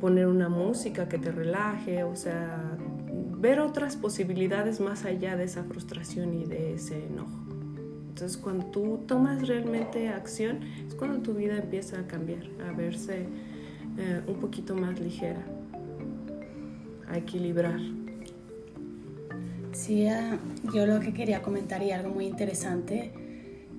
poner 0.00 0.26
una 0.26 0.48
música 0.48 1.08
que 1.08 1.18
te 1.18 1.30
relaje, 1.30 2.04
o 2.04 2.16
sea, 2.16 2.76
ver 3.38 3.60
otras 3.60 3.96
posibilidades 3.96 4.80
más 4.80 5.04
allá 5.04 5.36
de 5.36 5.44
esa 5.44 5.64
frustración 5.64 6.34
y 6.34 6.44
de 6.44 6.74
ese 6.74 7.06
enojo. 7.06 7.49
Entonces, 8.20 8.36
cuando 8.42 8.66
tú 8.66 9.00
tomas 9.06 9.48
realmente 9.48 10.08
acción, 10.08 10.60
es 10.86 10.94
cuando 10.94 11.20
tu 11.20 11.32
vida 11.32 11.56
empieza 11.56 12.00
a 12.00 12.06
cambiar, 12.06 12.42
a 12.68 12.70
verse 12.72 13.26
eh, 13.96 14.20
un 14.26 14.34
poquito 14.34 14.74
más 14.74 15.00
ligera, 15.00 15.42
a 17.08 17.16
equilibrar. 17.16 17.80
Sí, 19.72 20.06
ah, 20.06 20.38
yo 20.74 20.84
lo 20.84 21.00
que 21.00 21.14
quería 21.14 21.40
comentar 21.40 21.82
y 21.82 21.92
algo 21.92 22.10
muy 22.10 22.26
interesante 22.26 23.10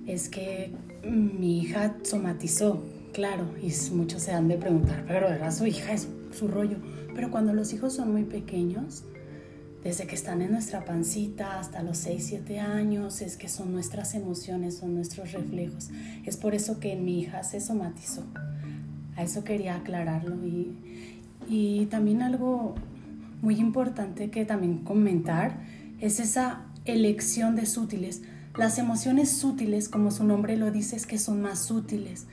es 0.08 0.28
que 0.28 0.72
mi 1.04 1.60
hija 1.60 1.94
somatizó 2.02 2.82
Claro, 3.12 3.44
y 3.60 3.70
muchos 3.94 4.22
se 4.22 4.32
han 4.32 4.48
de 4.48 4.56
preguntar, 4.56 5.04
pero 5.06 5.28
era 5.28 5.52
su 5.52 5.66
hija, 5.66 5.92
es 5.92 6.08
su 6.32 6.48
rollo. 6.48 6.78
Pero 7.14 7.30
cuando 7.30 7.52
los 7.52 7.72
hijos 7.74 7.92
son 7.92 8.10
muy 8.10 8.24
pequeños, 8.24 9.04
desde 9.82 10.06
que 10.06 10.14
están 10.14 10.42
en 10.42 10.52
nuestra 10.52 10.84
pancita 10.84 11.58
hasta 11.58 11.82
los 11.82 11.98
6, 11.98 12.24
7 12.26 12.60
años, 12.60 13.20
es 13.20 13.36
que 13.36 13.48
son 13.48 13.72
nuestras 13.72 14.14
emociones, 14.14 14.78
son 14.78 14.94
nuestros 14.94 15.32
reflejos. 15.32 15.90
Es 16.24 16.36
por 16.36 16.54
eso 16.54 16.78
que 16.78 16.96
mi 16.96 17.20
hija 17.20 17.42
se 17.42 17.60
somatizó. 17.60 18.22
A 19.16 19.22
eso 19.22 19.44
quería 19.44 19.76
aclararlo. 19.76 20.36
Y, 20.46 20.76
y 21.48 21.86
también 21.86 22.22
algo 22.22 22.74
muy 23.40 23.56
importante 23.56 24.30
que 24.30 24.44
también 24.44 24.78
comentar 24.78 25.60
es 26.00 26.20
esa 26.20 26.62
elección 26.84 27.56
de 27.56 27.66
sutiles. 27.66 28.22
Las 28.56 28.78
emociones 28.78 29.30
sutiles, 29.30 29.88
como 29.88 30.10
su 30.10 30.24
nombre 30.24 30.56
lo 30.56 30.70
dice, 30.70 30.94
es 30.94 31.06
que 31.06 31.18
son 31.18 31.42
más 31.42 31.70
útiles 31.70 32.26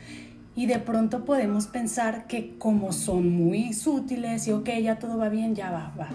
y 0.59 0.65
de 0.65 0.77
pronto 0.79 1.23
podemos 1.23 1.67
pensar 1.67 2.27
que 2.27 2.57
como 2.57 2.91
son 2.91 3.29
muy 3.29 3.71
sutiles 3.71 4.45
y 4.45 4.51
ok, 4.51 4.69
ya 4.83 4.99
todo 4.99 5.17
va 5.17 5.29
bien, 5.29 5.55
ya 5.55 5.71
va, 5.71 5.93
va. 5.97 6.09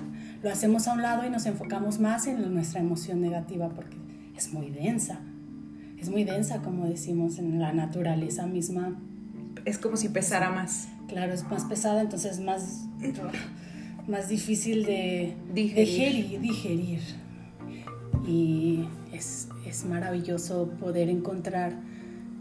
Lo 0.44 0.50
hacemos 0.50 0.86
a 0.88 0.92
un 0.92 1.00
lado 1.00 1.26
y 1.26 1.30
nos 1.30 1.46
enfocamos 1.46 2.00
más 2.00 2.26
en 2.26 2.52
nuestra 2.52 2.78
emoción 2.78 3.22
negativa 3.22 3.70
porque 3.70 3.96
es 4.36 4.52
muy 4.52 4.68
densa. 4.68 5.20
Es 5.98 6.10
muy 6.10 6.24
densa, 6.24 6.60
como 6.60 6.86
decimos, 6.86 7.38
en 7.38 7.58
la 7.58 7.72
naturaleza 7.72 8.46
misma. 8.46 9.00
Es 9.64 9.78
como 9.78 9.96
si 9.96 10.10
pesara 10.10 10.50
más. 10.50 10.88
Claro, 11.08 11.32
es 11.32 11.44
más 11.44 11.64
pesada, 11.64 12.02
entonces 12.02 12.40
más, 12.40 12.84
más 14.06 14.28
difícil 14.28 14.84
de 14.84 15.34
digerir. 15.54 16.38
digerir. 16.38 17.00
Y 18.28 18.84
es, 19.14 19.48
es 19.66 19.86
maravilloso 19.86 20.68
poder 20.78 21.08
encontrar 21.08 21.72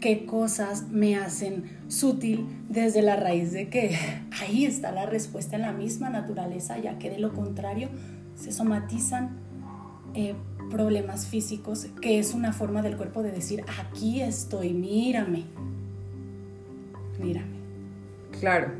qué 0.04 0.26
cosas 0.26 0.90
me 0.90 1.16
hacen 1.16 1.64
sutil 1.88 2.46
desde 2.68 3.00
la 3.00 3.16
raíz 3.16 3.52
de 3.52 3.70
que 3.70 3.96
ahí 4.42 4.66
está 4.66 4.92
la 4.92 5.06
respuesta 5.06 5.56
en 5.56 5.62
la 5.62 5.72
misma 5.72 6.10
naturaleza, 6.10 6.76
ya 6.76 6.98
que 6.98 7.08
de 7.08 7.18
lo 7.18 7.32
contrario 7.32 7.88
se 8.36 8.52
somatizan 8.52 9.38
eh, 10.12 10.34
problemas 10.70 11.26
físicos, 11.26 11.86
que 12.02 12.18
es 12.18 12.34
una 12.34 12.52
forma 12.52 12.82
del 12.82 12.98
cuerpo 12.98 13.22
de 13.22 13.32
decir, 13.32 13.64
aquí 13.80 14.20
estoy, 14.20 14.74
mírame, 14.74 15.44
mírame. 17.18 17.56
Claro. 18.38 18.72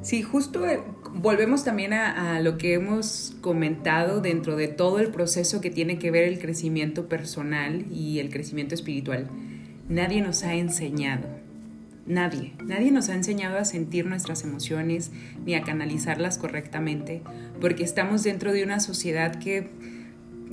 Sí, 0.00 0.22
justo 0.22 0.66
eh, 0.66 0.80
volvemos 1.12 1.64
también 1.64 1.92
a, 1.92 2.40
lo 2.40 2.56
que 2.56 2.72
hemos 2.72 3.36
comentado 3.42 4.22
dentro 4.22 4.56
de 4.56 4.68
todo 4.68 5.00
el 5.00 5.08
proceso 5.08 5.60
que 5.60 5.68
tiene 5.68 5.98
que 5.98 6.10
ver 6.10 6.24
el 6.24 6.38
crecimiento 6.38 7.10
personal 7.10 7.84
y 7.92 8.20
el 8.20 8.30
crecimiento 8.30 8.74
espiritual 8.74 9.28
nadie 9.88 10.20
nos 10.20 10.42
ha 10.42 10.54
enseñado. 10.54 11.28
Nadie, 12.06 12.52
nadie 12.64 12.92
nos 12.92 13.08
ha 13.08 13.14
enseñado 13.14 13.58
a 13.58 13.64
sentir 13.64 14.06
nuestras 14.06 14.44
emociones 14.44 15.10
ni 15.44 15.54
a 15.54 15.62
canalizarlas 15.62 16.38
correctamente, 16.38 17.22
porque 17.60 17.82
estamos 17.82 18.22
dentro 18.22 18.52
de 18.52 18.62
una 18.62 18.78
sociedad 18.78 19.40
que 19.40 19.68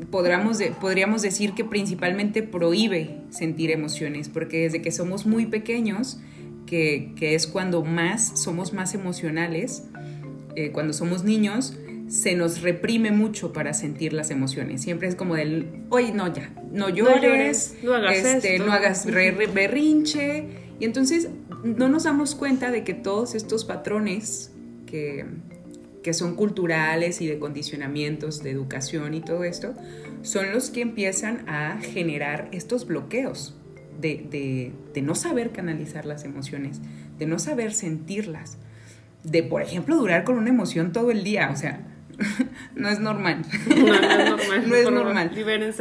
podríamos, 0.09 0.59
podríamos 0.81 1.21
decir 1.21 1.53
que 1.53 1.63
principalmente 1.63 2.41
prohíbe 2.41 3.21
sentir 3.29 3.69
emociones, 3.69 4.29
porque 4.29 4.63
desde 4.63 4.81
que 4.81 4.91
somos 4.91 5.27
muy 5.27 5.45
pequeños, 5.45 6.19
que, 6.65 7.13
es 7.19 7.45
cuando 7.45 7.83
más 7.83 8.41
somos 8.41 8.73
más 8.73 8.95
emocionales, 8.95 9.83
eh, 10.55 10.71
cuando 10.71 10.93
somos 10.93 11.23
niños, 11.23 11.77
se 12.13 12.35
nos 12.35 12.61
reprime 12.61 13.09
mucho 13.09 13.53
para 13.53 13.73
sentir 13.73 14.13
las 14.13 14.29
emociones. 14.29 14.83
Siempre 14.83 15.07
es 15.07 15.15
como 15.15 15.33
del, 15.33 15.83
oye, 15.89 16.13
no, 16.13 16.31
ya, 16.31 16.51
no 16.71 16.89
llores, 16.89 17.75
no, 17.81 17.95
hagas, 17.95 18.17
este, 18.17 18.59
no 18.59 18.71
hagas 18.71 19.07
berrinche. 19.07 20.45
Y 20.79 20.85
entonces 20.85 21.29
no 21.63 21.89
nos 21.89 22.03
damos 22.03 22.35
cuenta 22.35 22.69
de 22.69 22.83
que 22.83 22.93
todos 22.93 23.33
estos 23.33 23.65
patrones 23.65 24.51
que, 24.85 25.25
que 26.03 26.13
son 26.13 26.35
culturales 26.35 27.19
y 27.19 27.25
de 27.25 27.39
condicionamientos, 27.39 28.43
de 28.43 28.51
educación 28.51 29.15
y 29.15 29.21
todo 29.21 29.43
esto, 29.43 29.73
son 30.21 30.53
los 30.53 30.69
que 30.69 30.81
empiezan 30.81 31.49
a 31.49 31.79
generar 31.81 32.47
estos 32.51 32.85
bloqueos 32.85 33.55
de, 33.99 34.23
de, 34.29 34.71
de 34.93 35.01
no 35.01 35.15
saber 35.15 35.49
canalizar 35.49 36.05
las 36.05 36.25
emociones, 36.25 36.79
de 37.17 37.25
no 37.25 37.39
saber 37.39 37.73
sentirlas, 37.73 38.59
de, 39.23 39.41
por 39.41 39.63
ejemplo, 39.63 39.95
durar 39.95 40.25
con 40.25 40.37
una 40.37 40.49
emoción 40.49 40.91
todo 40.91 41.09
el 41.09 41.23
día. 41.23 41.49
O 41.51 41.55
sea, 41.55 41.89
no 42.75 42.89
es 42.89 42.99
normal. 42.99 43.43
No, 43.67 43.75
es 43.75 44.01
normal. 44.01 44.69
no 44.69 44.75
es 44.75 44.91
normal. 44.91 45.31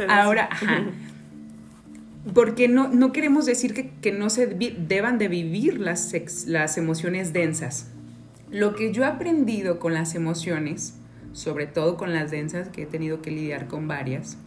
Ahora, 0.09 0.49
ajá. 0.51 0.83
Porque 2.33 2.69
no, 2.69 2.87
no 2.87 3.11
queremos 3.11 3.45
decir 3.45 3.73
que, 3.73 3.89
que 4.01 4.13
no 4.13 4.29
se 4.29 4.47
deban 4.47 5.17
de 5.17 5.27
vivir 5.27 5.79
las, 5.81 6.13
las 6.47 6.77
emociones 6.77 7.33
densas. 7.33 7.91
Lo 8.49 8.75
que 8.75 8.93
yo 8.93 9.03
he 9.03 9.07
aprendido 9.07 9.77
con 9.77 9.93
las 9.93 10.15
emociones, 10.15 10.97
sobre 11.33 11.67
todo 11.67 11.97
con 11.97 12.13
las 12.13 12.31
densas, 12.31 12.69
que 12.69 12.83
he 12.83 12.85
tenido 12.85 13.21
que 13.21 13.31
lidiar 13.31 13.67
con 13.67 13.89
varias, 13.89 14.37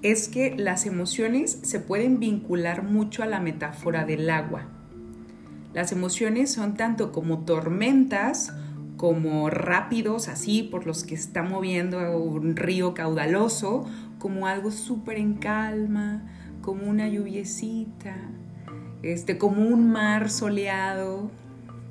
es 0.00 0.28
que 0.28 0.54
las 0.56 0.86
emociones 0.86 1.58
se 1.62 1.80
pueden 1.80 2.18
vincular 2.18 2.82
mucho 2.82 3.22
a 3.22 3.26
la 3.26 3.40
metáfora 3.40 4.06
del 4.06 4.30
agua. 4.30 4.68
Las 5.74 5.92
emociones 5.92 6.50
son 6.50 6.76
tanto 6.76 7.12
como 7.12 7.44
tormentas 7.44 8.54
como 9.02 9.50
rápidos, 9.50 10.28
así 10.28 10.62
por 10.62 10.86
los 10.86 11.02
que 11.02 11.16
está 11.16 11.42
moviendo 11.42 12.16
un 12.16 12.54
río 12.54 12.94
caudaloso, 12.94 13.84
como 14.20 14.46
algo 14.46 14.70
súper 14.70 15.18
en 15.18 15.34
calma, 15.34 16.22
como 16.60 16.84
una 16.84 17.08
lluviecita, 17.08 18.14
este, 19.02 19.38
como 19.38 19.66
un 19.66 19.90
mar 19.90 20.30
soleado, 20.30 21.32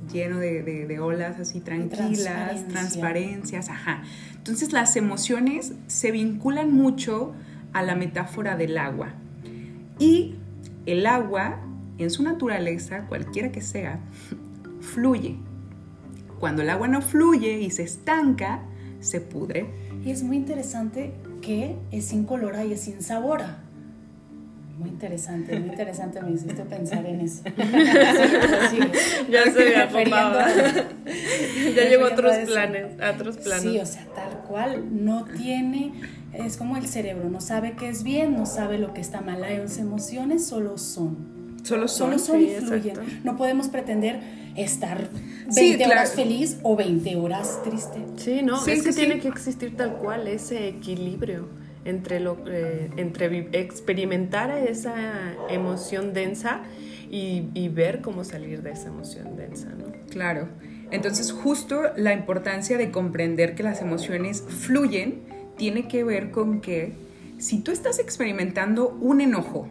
lleno 0.10 0.40
de, 0.40 1.00
olas 1.02 1.38
así 1.38 1.60
tranquilas, 1.60 2.66
transparencias, 2.70 3.68
ajá. 3.68 4.04
Entonces 4.38 4.72
las 4.72 4.96
emociones 4.96 5.74
se 5.88 6.12
vinculan 6.12 6.72
mucho 6.72 7.34
a 7.74 7.84
la 7.84 7.96
metáfora 7.96 8.56
del 8.56 8.78
agua. 8.78 9.10
Y 10.00 10.36
el 10.86 11.06
agua, 11.06 11.60
en 11.98 12.10
su 12.10 12.24
naturaleza, 12.24 13.06
cualquiera 13.10 13.52
que 13.52 13.60
sea, 13.60 14.00
fluye 14.80 15.51
cuando 16.42 16.64
el 16.64 16.70
agua 16.72 16.90
no 16.90 17.02
fluye 17.02 17.62
y 17.62 17.70
se 17.70 17.84
estanca, 17.84 18.64
se 19.00 19.22
pudre. 19.22 19.68
Y 20.04 20.10
es 20.10 20.24
muy 20.24 20.38
interesante 20.38 21.14
que 21.42 21.78
es 21.92 22.12
incolora 22.12 22.66
y 22.66 22.74
es 22.74 22.88
insabora. 22.88 23.60
Muy 24.78 24.90
interesante, 24.90 25.60
muy 25.60 25.70
interesante, 25.70 26.20
me 26.24 26.32
hiciste 26.32 26.64
pensar 26.64 27.06
en 27.06 27.22
eso. 27.22 27.44
Sí, 28.72 28.80
ya 29.30 29.44
se 29.44 29.66
me 29.66 30.06
Ya 31.76 31.90
llevo 31.90 32.06
otros 32.06 32.36
planes, 32.48 33.00
a 33.00 33.12
otros 33.12 33.38
planes. 33.38 33.62
Sí, 33.62 33.78
o 33.78 33.86
sea, 33.86 34.08
tal 34.16 34.40
cual, 34.48 35.06
no 35.06 35.26
tiene, 35.26 35.94
es 36.34 36.58
como 36.58 36.78
el 36.78 36.88
cerebro, 36.88 37.30
no 37.30 37.42
sabe 37.42 37.74
qué 37.74 37.90
es 37.90 38.02
bien, 38.02 38.36
no 38.36 38.48
sabe 38.48 38.80
lo 38.80 38.96
que 38.96 39.02
está 39.02 39.22
mal. 39.22 39.42
Las 39.42 39.78
emociones 39.78 40.48
solo 40.48 40.80
son. 40.80 41.41
Solo 41.64 41.88
son. 41.88 42.20
Solo 42.20 42.20
son 42.20 42.42
y 42.42 42.50
fluyen. 42.56 43.22
No 43.24 43.38
podemos 43.38 43.68
pretender 43.68 44.20
estar 44.56 45.10
20 45.56 45.86
horas 45.86 46.14
feliz 46.14 46.58
o 46.64 46.76
20 46.76 47.16
horas 47.16 47.62
triste. 47.64 48.00
Sí, 48.18 48.42
no, 48.44 48.66
es 48.66 48.84
que 48.84 48.92
tiene 48.94 49.20
que 49.20 49.28
existir 49.28 49.76
tal 49.76 49.94
cual 49.98 50.28
ese 50.28 50.68
equilibrio 50.68 51.48
entre, 51.86 52.20
lo, 52.20 52.38
eh, 52.48 52.90
entre 52.98 53.50
experimentar 53.54 54.52
esa 54.52 54.96
emoción 55.50 56.14
densa 56.14 56.62
y, 57.10 57.46
y, 57.54 57.70
ver 57.70 58.02
cómo 58.02 58.24
salir 58.24 58.62
de 58.62 58.72
esa 58.72 58.88
emoción 58.88 59.36
densa, 59.36 59.70
¿no? 59.70 59.92
Claro. 60.10 60.48
Entonces, 60.92 61.32
justo 61.32 61.82
la 61.96 62.14
importancia 62.14 62.78
de 62.78 62.92
comprender 62.92 63.56
que 63.56 63.64
las 63.64 63.82
emociones 63.82 64.44
fluyen 64.48 65.22
tiene 65.58 65.88
que 65.88 66.04
ver 66.04 66.32
con 66.32 66.62
que 66.62 66.94
si 67.38 67.60
tú 67.60 67.72
estás 67.72 68.00
experimentando 68.00 68.90
un 69.02 69.22
enojo 69.22 69.68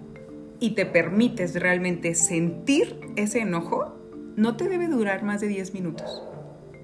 y 0.61 0.71
te 0.71 0.87
permites 0.87 1.55
realmente 1.55 2.15
sentir 2.15 3.01
ese 3.17 3.41
enojo, 3.41 3.97
no 4.37 4.57
te 4.57 4.69
debe 4.69 4.87
durar 4.89 5.25
más 5.25 5.41
de 5.41 5.49
10 5.49 5.75
minutos. 5.75 6.23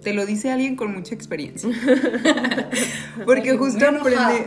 Te 0.02 0.14
lo 0.14 0.24
dice 0.24 0.50
alguien 0.50 0.76
con 0.76 0.92
mucha 0.92 1.14
experiencia. 1.14 1.70
Porque 3.26 3.56
justo 3.56 3.86
aprendí, 3.86 4.44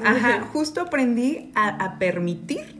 justo 0.51 0.81
aprendí 0.81 1.51
a, 1.55 1.97
permitir 1.99 2.79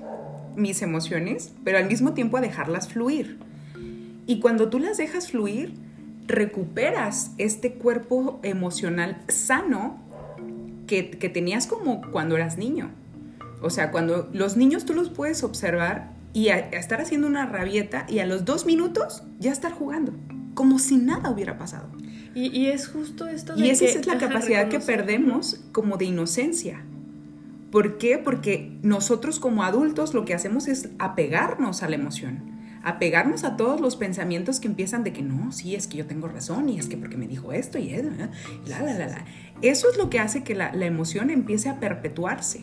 mis 0.55 0.81
emociones, 0.81 1.53
pero 1.63 1.77
al 1.77 1.87
mismo 1.87 2.13
tiempo 2.13 2.37
a 2.37 2.41
dejarlas 2.41 2.89
fluir. 2.89 3.37
Y 4.25 4.39
cuando 4.39 4.69
tú 4.69 4.79
las 4.79 4.97
dejas 4.97 5.31
fluir, 5.31 5.73
recuperas 6.25 7.31
este 7.37 7.73
cuerpo 7.73 8.39
emocional 8.43 9.21
sano 9.27 9.99
que, 10.87 11.09
que, 11.09 11.29
tenías 11.29 11.67
como 11.67 12.01
cuando 12.11 12.35
eras 12.35 12.57
niño. 12.57 12.91
O 13.61 13.69
sea, 13.69 13.91
cuando 13.91 14.29
los 14.31 14.55
niños 14.55 14.85
tú 14.85 14.93
los 14.93 15.09
puedes 15.09 15.43
observar 15.43 16.18
y 16.33 16.49
estar 16.49 17.01
haciendo 17.01 17.27
una 17.27 17.45
rabieta 17.45 18.05
y 18.07 18.19
a 18.19 18.25
los 18.25 18.45
dos 18.45 18.65
minutos 18.65 19.23
ya 19.39 19.51
estar 19.51 19.71
jugando, 19.71 20.13
como 20.53 20.79
si 20.79 20.97
nada 20.97 21.31
hubiera 21.31 21.57
pasado. 21.57 21.89
Y, 22.35 22.67
es 22.67 22.87
justo 22.87 23.27
esto 23.27 23.55
de 23.55 23.65
Y 23.65 23.69
esa 23.69 23.85
es 23.85 24.05
la 24.05 24.17
capacidad 24.17 24.69
que 24.69 24.79
perdemos 24.79 25.61
como 25.71 25.97
de 25.97 26.05
inocencia. 26.05 26.85
¿Por 27.71 27.97
qué? 27.97 28.17
Porque 28.17 28.77
nosotros 28.81 29.39
como 29.39 29.63
adultos 29.63 30.13
lo 30.13 30.25
que 30.25 30.33
hacemos 30.33 30.67
es 30.67 30.89
apegarnos 30.99 31.83
a 31.83 31.89
la 31.89 31.95
emoción, 31.95 32.79
apegarnos 32.83 33.43
a 33.43 33.57
todos 33.57 33.81
los 33.81 33.95
pensamientos 33.95 34.59
que 34.59 34.67
empiezan 34.67 35.03
de 35.03 35.11
que 35.11 35.21
no, 35.21 35.51
sí, 35.51 35.75
es 35.75 35.87
que 35.87 35.97
yo 35.97 36.05
tengo 36.05 36.27
razón 36.27 36.69
y 36.69 36.79
es 36.79 36.87
que 36.87 36.97
porque 36.97 37.17
me 37.17 37.27
dijo 37.27 37.51
esto 37.51 37.77
y 37.77 37.93
eso, 37.93 38.09
la, 38.67 38.81
la, 38.81 38.93
la, 38.93 39.07
la. 39.07 39.25
Eso 39.61 39.89
es 39.91 39.97
lo 39.97 40.09
que 40.09 40.19
hace 40.19 40.43
que 40.43 40.55
la, 40.55 40.73
la 40.73 40.85
emoción 40.85 41.29
empiece 41.29 41.67
a 41.67 41.79
perpetuarse, 41.79 42.61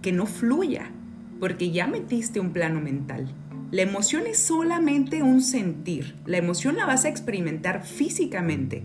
que 0.00 0.12
no 0.12 0.26
fluya 0.26 0.92
porque 1.40 1.70
ya 1.70 1.86
metiste 1.86 2.40
un 2.40 2.52
plano 2.52 2.80
mental. 2.80 3.28
La 3.70 3.82
emoción 3.82 4.26
es 4.26 4.38
solamente 4.38 5.22
un 5.22 5.42
sentir. 5.42 6.16
La 6.24 6.38
emoción 6.38 6.76
la 6.76 6.86
vas 6.86 7.04
a 7.04 7.08
experimentar 7.08 7.84
físicamente. 7.84 8.82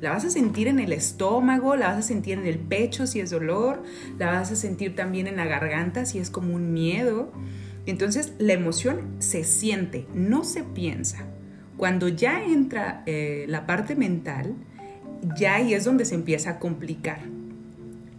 La 0.00 0.10
vas 0.10 0.24
a 0.24 0.30
sentir 0.30 0.68
en 0.68 0.78
el 0.78 0.92
estómago, 0.92 1.76
la 1.76 1.88
vas 1.88 1.98
a 1.98 2.02
sentir 2.02 2.38
en 2.38 2.46
el 2.46 2.58
pecho 2.58 3.06
si 3.06 3.20
es 3.20 3.30
dolor, 3.30 3.82
la 4.18 4.30
vas 4.30 4.50
a 4.50 4.56
sentir 4.56 4.94
también 4.94 5.26
en 5.26 5.36
la 5.36 5.46
garganta 5.46 6.06
si 6.06 6.18
es 6.18 6.30
como 6.30 6.54
un 6.54 6.72
miedo. 6.72 7.32
Entonces 7.86 8.32
la 8.38 8.52
emoción 8.52 9.16
se 9.18 9.44
siente, 9.44 10.06
no 10.14 10.44
se 10.44 10.62
piensa. 10.62 11.26
Cuando 11.76 12.08
ya 12.08 12.44
entra 12.44 13.02
eh, 13.06 13.46
la 13.48 13.66
parte 13.66 13.96
mental, 13.96 14.54
ya 15.36 15.56
ahí 15.56 15.74
es 15.74 15.84
donde 15.84 16.04
se 16.04 16.14
empieza 16.14 16.50
a 16.50 16.58
complicar. 16.58 17.20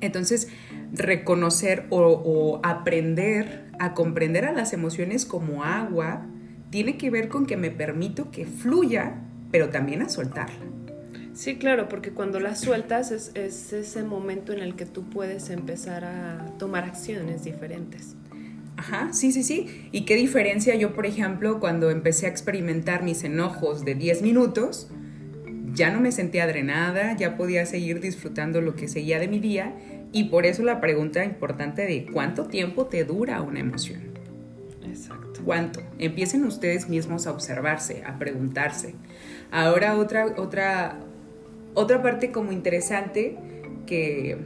Entonces, 0.02 0.48
reconocer 0.94 1.86
o, 1.90 2.60
aprender 2.64 3.66
a 3.80 3.94
comprender 3.94 4.46
a 4.46 4.52
las 4.52 4.74
emociones 4.74 5.26
como 5.26 5.64
agua 5.64 6.28
tiene 6.70 6.98
que 6.98 7.10
ver 7.10 7.28
con 7.28 7.46
que 7.46 7.58
me 7.58 7.72
permito 7.72 8.32
que 8.32 8.46
fluya, 8.46 9.16
pero 9.52 9.70
también 9.70 10.02
a 10.02 10.10
soltarla. 10.10 10.66
Sí, 11.34 11.56
claro, 11.56 11.90
porque 11.90 12.12
cuando 12.12 12.40
la 12.40 12.56
sueltas 12.56 13.12
es, 13.12 13.32
ese 13.36 14.04
momento 14.04 14.54
en 14.54 14.60
el 14.60 14.76
que 14.76 14.86
tú 14.86 15.10
puedes 15.10 15.50
empezar 15.50 16.04
a 16.04 16.46
tomar 16.58 16.84
acciones 16.84 17.44
diferentes. 17.44 18.16
Ajá, 18.78 19.12
sí, 19.14 19.32
sí, 19.32 19.44
sí. 19.44 19.88
¿Y 19.92 20.06
qué 20.06 20.16
diferencia 20.16 20.76
yo, 20.76 20.94
por 20.94 21.06
ejemplo, 21.06 21.60
cuando 21.60 21.90
empecé 21.90 22.26
a 22.26 22.30
experimentar 22.30 23.04
mis 23.04 23.24
enojos 23.24 23.86
de 23.86 23.96
10 23.96 24.22
minutos, 24.22 24.90
ya 25.74 25.90
no 25.92 26.02
me 26.02 26.12
sentía 26.12 26.48
drenada, 26.48 27.16
ya 27.16 27.38
podía 27.38 27.66
seguir 27.66 28.02
disfrutando 28.02 28.60
lo 28.62 28.76
que 28.76 28.88
seguía 28.88 29.20
de 29.20 29.28
mi 29.28 29.40
día 29.40 29.74
y 30.12 30.26
por 30.26 30.46
eso 30.46 30.64
la 30.64 30.82
pregunta 30.82 31.24
importante 31.24 31.84
de 31.84 32.06
cuánto 32.12 32.46
tiempo 32.46 32.86
te 32.86 33.04
dura 33.06 33.42
una 33.42 33.60
emoción. 33.60 34.02
Exacto. 34.86 35.42
¿Cuánto? 35.46 35.82
Empiecen 36.00 36.44
ustedes 36.44 36.90
mismos 36.90 37.28
a 37.28 37.32
observarse, 37.32 38.04
a 38.06 38.20
preguntarse. 38.20 38.96
Ahora 39.52 39.98
otra, 39.98 40.28
otra, 40.38 41.00
otra 41.74 42.02
parte 42.02 42.32
como 42.32 42.52
interesante 42.52 43.38
que, 43.86 44.38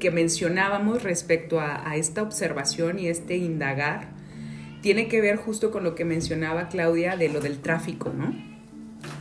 que 0.00 0.10
mencionábamos 0.10 1.04
respecto 1.04 1.60
a, 1.60 1.88
a 1.88 1.96
esta 1.96 2.22
observación 2.22 2.98
y 2.98 3.06
este 3.06 3.36
indagar 3.36 4.08
tiene 4.82 5.08
que 5.08 5.20
ver 5.20 5.36
justo 5.36 5.70
con 5.70 5.84
lo 5.84 5.94
que 5.94 6.04
mencionaba 6.04 6.68
Claudia 6.68 7.16
de 7.16 7.28
lo 7.28 7.40
del 7.40 7.58
tráfico, 7.58 8.12
¿no? 8.12 8.34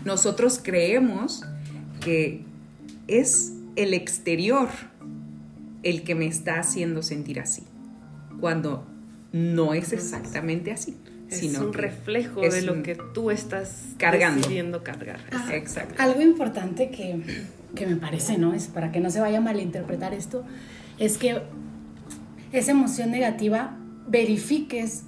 Nosotros 0.05 0.59
creemos 0.63 1.43
que 1.99 2.43
es 3.07 3.56
el 3.77 3.93
exterior 3.93 4.67
el 5.83 6.03
que 6.03 6.15
me 6.15 6.25
está 6.25 6.59
haciendo 6.59 7.03
sentir 7.03 7.39
así, 7.39 7.63
cuando 8.41 8.85
no 9.31 9.73
es 9.73 9.93
exactamente 9.93 10.71
así. 10.71 10.97
Es 11.29 11.43
un 11.57 11.73
reflejo 11.73 12.41
de 12.41 12.61
lo 12.61 12.81
que 12.83 12.97
tú 13.13 13.31
estás 13.31 13.83
cargando. 13.97 14.41
decidiendo 14.41 14.83
cargar. 14.83 15.19
Ah, 15.31 15.49
Exacto. 15.53 15.95
Algo 16.01 16.21
importante 16.21 16.89
que, 16.89 17.21
que, 17.75 17.85
me 17.85 17.97
parece, 17.97 18.37
¿no? 18.37 18.53
Es 18.53 18.67
para 18.67 18.93
que 18.93 19.01
no 19.01 19.09
se 19.09 19.19
vaya 19.19 19.39
a 19.39 19.41
malinterpretar 19.41 20.13
esto, 20.13 20.45
es 20.97 21.17
que 21.17 21.41
esa 22.53 22.71
emoción 22.71 23.11
negativa 23.11 23.77
verifiques 24.07 25.03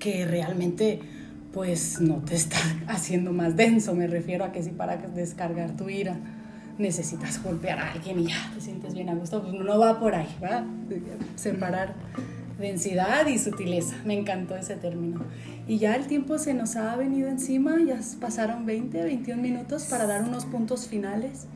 que 0.00 0.26
realmente 0.26 1.00
pues 1.52 2.00
no 2.00 2.16
te 2.16 2.34
está 2.34 2.58
haciendo 2.88 3.32
más 3.32 3.56
denso, 3.56 3.94
me 3.94 4.08
refiero 4.08 4.44
a 4.44 4.52
que 4.52 4.62
si 4.62 4.70
para 4.70 4.96
descargar 4.96 5.76
tu 5.76 5.88
ira 5.88 6.18
necesitas 6.78 7.42
golpear 7.42 7.78
a 7.78 7.92
alguien 7.92 8.20
y 8.20 8.28
ya 8.28 8.50
te 8.54 8.60
sientes 8.60 8.94
bien 8.94 9.08
a 9.08 9.14
gusto, 9.14 9.42
pues 9.42 9.52
no 9.52 9.78
va 9.78 9.98
por 9.98 10.14
ahí, 10.14 10.28
¿va? 10.42 10.64
Separar 11.36 11.94
densidad 12.58 13.26
y 13.26 13.38
sutileza, 13.38 13.96
me 14.04 14.18
encantó 14.18 14.56
ese 14.56 14.76
término. 14.76 15.20
Y 15.66 15.78
ya 15.78 15.94
el 15.94 16.06
tiempo 16.06 16.38
se 16.38 16.54
nos 16.54 16.76
ha 16.76 16.96
venido 16.96 17.28
encima, 17.28 17.76
ya 17.86 18.00
pasaron 18.20 18.66
20, 18.66 19.02
21 19.02 19.40
minutos 19.40 19.84
para 19.84 20.06
dar 20.06 20.22
unos 20.22 20.44
puntos 20.46 20.88
finales 20.88 21.46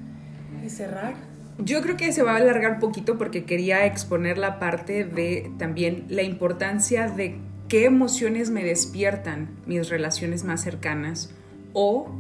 y 0.65 0.69
cerrar. 0.71 1.15
Yo 1.59 1.83
creo 1.83 1.97
que 1.97 2.13
se 2.13 2.23
va 2.23 2.33
a 2.33 2.37
alargar 2.37 2.79
poquito 2.79 3.19
porque 3.19 3.45
quería 3.45 3.87
exponer 3.87 4.39
la 4.39 4.59
parte 4.59 5.05
de 5.05 5.51
también 5.59 6.07
la 6.09 6.23
importancia 6.23 7.09
de 7.09 7.39
qué 7.69 7.85
emociones 7.85 8.51
me 8.51 8.65
despiertan 8.65 9.51
mis 9.67 9.89
relaciones 9.89 10.45
más 10.45 10.63
cercanas 10.63 11.31
o 11.73 12.11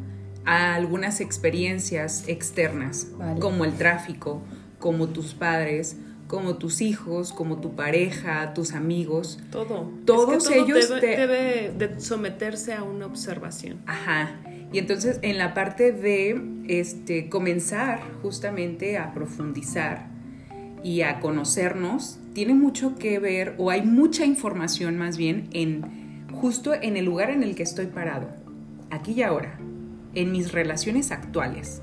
a 0.44 0.74
algunas 0.74 1.20
experiencias 1.20 2.24
externas, 2.28 3.08
como 3.40 3.64
el 3.64 3.74
tráfico, 3.74 4.42
como 4.78 5.08
tus 5.08 5.34
padres, 5.34 5.96
como 6.26 6.56
tus 6.56 6.80
hijos, 6.80 7.32
como 7.32 7.60
tu 7.60 7.76
pareja, 7.76 8.54
tus 8.54 8.72
amigos. 8.72 9.38
Todo. 9.50 9.90
Todos 10.06 10.50
ellos 10.50 10.88
debe, 10.88 11.72
de 11.76 12.00
someterse 12.00 12.72
a 12.72 12.82
una 12.82 13.06
observación. 13.06 13.80
Ajá. 13.86 14.40
Y 14.72 14.78
entonces 14.78 15.18
en 15.22 15.36
la 15.36 15.52
parte 15.52 15.92
de 15.92 16.40
este, 16.68 17.28
comenzar 17.28 18.00
justamente 18.22 18.96
a 18.96 19.12
profundizar 19.12 20.06
y 20.82 21.02
a 21.02 21.20
conocernos, 21.20 22.18
tiene 22.32 22.54
mucho 22.54 22.96
que 22.96 23.18
ver, 23.18 23.54
o 23.58 23.70
hay 23.70 23.82
mucha 23.82 24.24
información 24.24 24.96
más 24.96 25.16
bien, 25.18 25.48
en 25.52 26.26
justo 26.32 26.72
en 26.74 26.96
el 26.96 27.04
lugar 27.04 27.30
en 27.30 27.42
el 27.42 27.54
que 27.54 27.62
estoy 27.62 27.86
parado, 27.86 28.28
aquí 28.90 29.12
y 29.12 29.22
ahora 29.22 29.58
en 30.14 30.32
mis 30.32 30.52
relaciones 30.52 31.10
actuales, 31.10 31.82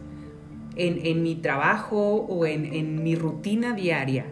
en, 0.75 1.23
mi 1.23 1.35
trabajo 1.35 2.25
o 2.29 2.45
en, 2.45 3.03
mi 3.03 3.15
rutina 3.15 3.73
diaria. 3.73 4.25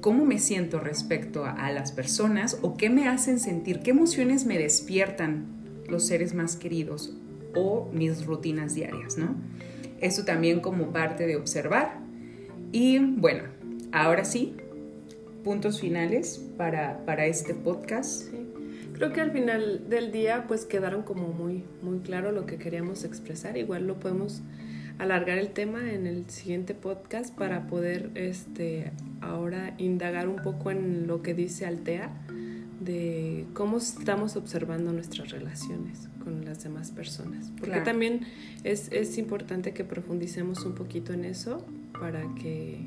¿Cómo 0.00 0.24
me 0.24 0.38
siento 0.38 0.80
respecto 0.80 1.44
a, 1.44 1.70
las 1.70 1.92
personas 1.92 2.58
o 2.62 2.76
qué 2.76 2.90
me 2.90 3.08
hacen 3.08 3.38
sentir? 3.38 3.80
¿Qué 3.80 3.92
emociones 3.92 4.44
me 4.44 4.58
despiertan 4.58 5.46
los 5.88 6.06
seres 6.06 6.34
más 6.34 6.56
queridos 6.56 7.16
o 7.54 7.88
mis 7.92 8.26
rutinas 8.26 8.74
diarias? 8.74 9.16
¿no? 9.16 9.34
Esto 10.00 10.24
también 10.24 10.60
como 10.60 10.92
parte 10.92 11.26
de 11.26 11.36
observar. 11.36 12.00
Y 12.72 12.98
bueno, 12.98 13.44
ahora 13.92 14.24
sí, 14.24 14.56
puntos 15.44 15.80
finales 15.80 16.44
para, 16.56 17.04
para 17.06 17.26
este 17.26 17.54
podcast. 17.54 18.32
Creo 19.02 19.12
que 19.12 19.20
al 19.20 19.32
final 19.32 19.88
del 19.88 20.12
día 20.12 20.44
pues 20.46 20.64
quedaron 20.64 21.02
como 21.02 21.26
muy, 21.26 21.64
muy 21.82 21.98
claro 21.98 22.30
lo 22.30 22.46
que 22.46 22.56
queríamos 22.56 23.02
expresar. 23.02 23.56
Igual 23.56 23.88
lo 23.88 23.98
podemos 23.98 24.42
alargar 25.00 25.38
el 25.38 25.48
tema 25.48 25.90
en 25.90 26.06
el 26.06 26.30
siguiente 26.30 26.72
podcast 26.72 27.34
para 27.34 27.66
poder 27.66 28.12
este, 28.14 28.92
ahora 29.20 29.74
indagar 29.78 30.28
un 30.28 30.36
poco 30.36 30.70
en 30.70 31.08
lo 31.08 31.20
que 31.20 31.34
dice 31.34 31.66
Altea 31.66 32.12
de 32.78 33.44
cómo 33.54 33.78
estamos 33.78 34.36
observando 34.36 34.92
nuestras 34.92 35.32
relaciones 35.32 36.08
con 36.22 36.44
las 36.44 36.62
demás 36.62 36.92
personas. 36.92 37.50
Porque 37.58 37.80
también 37.80 38.20
es, 38.62 38.86
es 38.92 39.18
importante 39.18 39.74
que 39.74 39.82
profundicemos 39.82 40.64
un 40.64 40.76
poquito 40.76 41.12
en 41.12 41.24
eso 41.24 41.66
para 41.98 42.22
que 42.40 42.86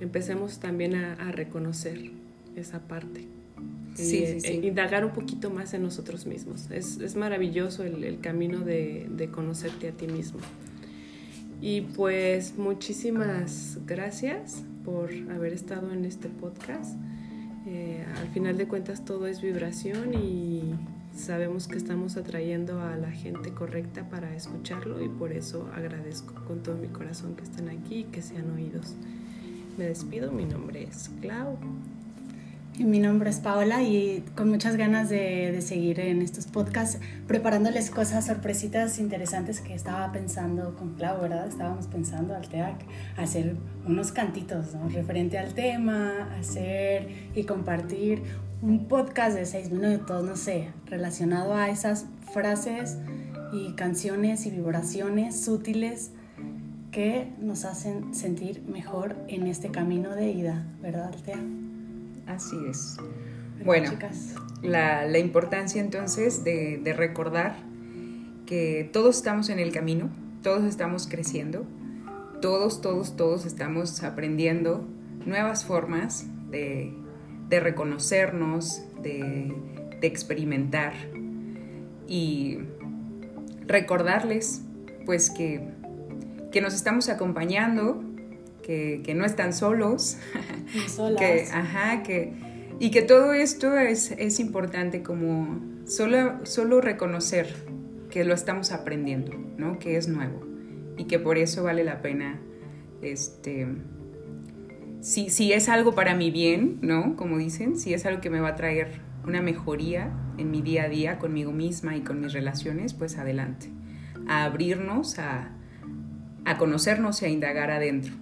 empecemos 0.00 0.58
también 0.58 0.96
a, 0.96 1.12
a 1.12 1.30
reconocer 1.30 2.10
esa 2.56 2.80
parte 2.80 3.37
sí, 4.04 4.26
sí, 4.26 4.40
sí. 4.40 4.60
indagar 4.62 5.04
un 5.04 5.12
poquito 5.12 5.50
más 5.50 5.74
en 5.74 5.82
nosotros 5.82 6.26
mismos. 6.26 6.70
Es, 6.70 6.98
es 6.98 7.16
maravilloso 7.16 7.84
el, 7.84 8.04
el 8.04 8.20
camino 8.20 8.60
de, 8.60 9.06
de, 9.10 9.28
conocerte 9.30 9.88
a 9.88 9.92
ti 9.92 10.06
mismo. 10.06 10.40
Y 11.60 11.82
pues 11.82 12.56
muchísimas 12.56 13.78
gracias 13.86 14.62
por 14.84 15.10
haber 15.30 15.52
estado 15.52 15.92
en 15.92 16.04
este 16.04 16.28
podcast. 16.28 16.96
Eh, 17.66 18.04
al 18.16 18.28
final 18.28 18.56
de 18.56 18.66
cuentas 18.66 19.04
todo 19.04 19.26
es 19.26 19.42
vibración 19.42 20.14
y 20.14 20.74
sabemos 21.14 21.68
que 21.68 21.76
estamos 21.76 22.16
atrayendo 22.16 22.80
a 22.80 22.96
la 22.96 23.10
gente 23.10 23.50
correcta 23.52 24.08
para 24.08 24.34
escucharlo 24.34 25.04
y 25.04 25.08
por 25.08 25.32
eso 25.32 25.68
agradezco 25.74 26.32
con 26.46 26.62
todo 26.62 26.76
mi 26.76 26.88
corazón 26.88 27.34
que 27.34 27.42
estén 27.42 27.68
aquí 27.68 27.96
y 27.96 28.04
que 28.04 28.22
sean 28.22 28.50
oídos. 28.52 28.94
Me 29.76 29.84
despido, 29.84 30.32
mi 30.32 30.44
nombre 30.44 30.84
es 30.84 31.10
Clau. 31.20 31.58
Mi 32.80 33.00
nombre 33.00 33.28
es 33.28 33.40
Paola 33.40 33.82
y 33.82 34.22
con 34.36 34.50
muchas 34.50 34.76
ganas 34.76 35.08
de, 35.08 35.60
seguir 35.62 35.98
en 35.98 36.22
estos 36.22 36.46
podcasts 36.46 37.00
preparándoles 37.26 37.90
cosas 37.90 38.26
sorpresitas 38.26 39.00
interesantes 39.00 39.60
que 39.60 39.74
estaba 39.74 40.12
pensando 40.12 40.76
con 40.76 40.94
Clau, 40.94 41.20
¿verdad? 41.20 41.48
Estábamos 41.48 41.88
pensando 41.88 42.36
al 42.36 42.48
TEAC 42.48 42.76
hacer 43.16 43.56
unos 43.84 44.12
cantitos 44.12 44.74
¿no? 44.74 44.88
referente 44.90 45.38
al 45.38 45.54
tema, 45.54 46.32
hacer 46.38 47.08
y 47.34 47.42
compartir 47.44 48.22
un 48.62 48.86
podcast 48.86 49.36
de 49.36 49.46
seis 49.46 49.72
minutos, 49.72 50.24
no 50.24 50.36
sé, 50.36 50.68
relacionado 50.86 51.54
a 51.54 51.70
esas 51.70 52.06
frases 52.32 52.96
y 53.52 53.72
canciones 53.72 54.46
y 54.46 54.50
vibraciones 54.50 55.44
sutiles 55.44 56.12
que 56.92 57.32
nos 57.40 57.64
hacen 57.64 58.14
sentir 58.14 58.62
mejor 58.68 59.16
en 59.26 59.48
este 59.48 59.70
camino 59.70 60.14
de 60.14 60.30
ida, 60.30 60.64
¿verdad, 60.80 61.08
Altea? 61.12 61.67
Así 62.28 62.56
es. 62.68 62.96
Bueno, 63.64 63.90
la, 64.62 65.18
importancia 65.18 65.80
entonces 65.80 66.44
de, 66.44 66.78
de 66.78 66.92
recordar 66.92 67.56
que 68.46 68.88
todos 68.92 69.16
estamos 69.16 69.48
en 69.48 69.58
el 69.58 69.72
camino, 69.72 70.10
todos 70.42 70.64
estamos 70.64 71.08
creciendo, 71.08 71.66
todos, 72.40 72.80
todos, 72.80 73.16
todos 73.16 73.46
estamos 73.46 74.02
aprendiendo 74.02 74.86
nuevas 75.26 75.64
formas 75.64 76.26
de, 76.50 76.94
de 77.48 77.60
reconocernos, 77.60 78.82
de, 79.02 79.54
de, 80.00 80.06
experimentar 80.06 80.94
y 82.06 82.58
recordarles 83.66 84.62
pues 85.04 85.30
que, 85.30 85.68
que 86.52 86.60
nos 86.60 86.74
estamos 86.74 87.08
acompañando, 87.08 88.02
que, 88.68 89.00
que 89.02 89.14
no 89.14 89.24
están 89.24 89.54
solos, 89.54 90.18
que, 91.18 91.48
ajá, 91.50 92.02
que, 92.02 92.34
y 92.78 92.90
que 92.90 93.00
todo 93.00 93.32
esto 93.32 93.78
es, 93.78 94.10
es 94.10 94.40
importante 94.40 95.02
como 95.02 95.58
solo, 95.86 96.44
solo 96.44 96.82
reconocer 96.82 97.48
que 98.10 98.24
lo 98.24 98.34
estamos 98.34 98.70
aprendiendo, 98.72 99.32
¿no? 99.56 99.78
Que 99.78 99.96
es 99.96 100.06
nuevo 100.06 100.46
y 100.98 101.04
que 101.04 101.18
por 101.18 101.38
eso 101.38 101.64
vale 101.64 101.82
la 101.82 102.02
pena, 102.02 102.42
este, 103.00 103.68
si, 105.00 105.30
si 105.30 105.54
es 105.54 105.70
algo 105.70 105.94
para 105.94 106.14
mi 106.14 106.30
bien, 106.30 106.78
¿no? 106.82 107.16
Como 107.16 107.38
dicen, 107.38 107.74
si 107.74 107.94
es 107.94 108.04
algo 108.04 108.20
que 108.20 108.28
me 108.28 108.40
va 108.40 108.48
a 108.48 108.56
traer 108.56 109.00
una 109.24 109.40
mejoría 109.40 110.12
en 110.36 110.50
mi 110.50 110.60
día 110.60 110.84
a 110.84 110.88
día 110.90 111.18
conmigo 111.18 111.52
misma 111.52 111.96
y 111.96 112.02
con 112.02 112.20
mis 112.20 112.34
relaciones, 112.34 112.92
pues 112.92 113.16
adelante. 113.16 113.70
A 114.26 114.44
abrirnos, 114.44 115.18
a, 115.18 115.52
a 116.44 116.58
conocernos 116.58 117.22
y 117.22 117.24
a 117.24 117.28
indagar 117.28 117.70
adentro, 117.70 118.12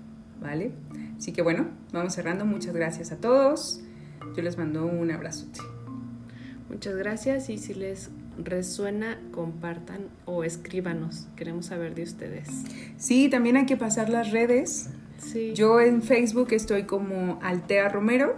¿vale? 0.41 0.73
Así 1.17 1.33
que 1.33 1.43
bueno, 1.43 1.69
vamos 1.93 2.15
cerrando. 2.15 2.45
Muchas 2.45 2.75
gracias 2.75 3.13
a 3.13 3.17
todos. 3.17 3.81
Yo 4.37 4.43
les 4.43 4.59
mando 4.59 4.87
un 4.87 5.11
abrazote. 5.11 5.61
Muchas 6.69 6.97
gracias 6.97 7.49
y 7.49 7.59
si 7.59 7.75
les 7.75 8.11
resuena, 8.39 9.19
compartan 9.33 10.09
o 10.25 10.45
escríbanos. 10.45 11.29
Queremos 11.37 11.67
saber 11.67 11.95
de 11.95 12.03
ustedes. 12.03 12.49
Sí, 12.97 13.29
también 13.29 13.57
hay 13.57 13.67
que 13.67 13.77
pasar 13.77 14.09
las 14.09 14.31
redes. 14.31 14.91
Sí. 15.19 15.53
Yo 15.55 15.81
en 15.81 16.03
Facebook 16.03 16.53
estoy 16.53 16.85
como 16.85 17.39
Altea 17.43 17.89
Romero 17.89 18.37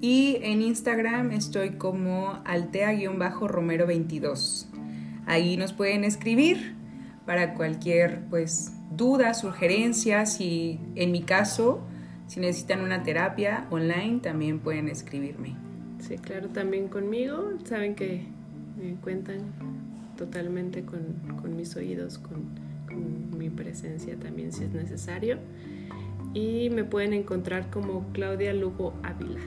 y 0.00 0.38
en 0.42 0.62
Instagram 0.62 1.32
estoy 1.32 1.70
como 1.70 2.42
Altea-Romero22. 2.44 4.66
Ahí 5.26 5.56
nos 5.56 5.72
pueden 5.72 6.04
escribir 6.04 6.76
para 7.24 7.54
cualquier 7.54 8.24
pues 8.28 8.72
duda, 8.96 9.34
sugerencias 9.34 10.40
y 10.40 10.80
en 10.94 11.12
mi 11.12 11.22
caso, 11.22 11.80
si 12.26 12.40
necesitan 12.40 12.82
una 12.82 13.02
terapia 13.02 13.66
online, 13.70 14.20
también 14.20 14.58
pueden 14.58 14.88
escribirme. 14.88 15.56
Sí, 16.00 16.18
claro, 16.18 16.48
también 16.48 16.88
conmigo. 16.88 17.52
Saben 17.64 17.94
que 17.94 18.22
me 18.76 18.94
cuentan 18.96 19.38
totalmente 20.16 20.82
con, 20.82 21.36
con 21.40 21.56
mis 21.56 21.76
oídos, 21.76 22.18
con, 22.18 22.44
con, 22.86 23.38
mi 23.38 23.50
presencia 23.50 24.16
también 24.16 24.52
si 24.52 24.64
es 24.64 24.72
necesario. 24.72 25.38
Y 26.34 26.70
me 26.70 26.84
pueden 26.84 27.12
encontrar 27.12 27.70
como 27.70 28.06
Claudia 28.12 28.52
Lugo 28.52 28.94
Ávila. 29.02 29.40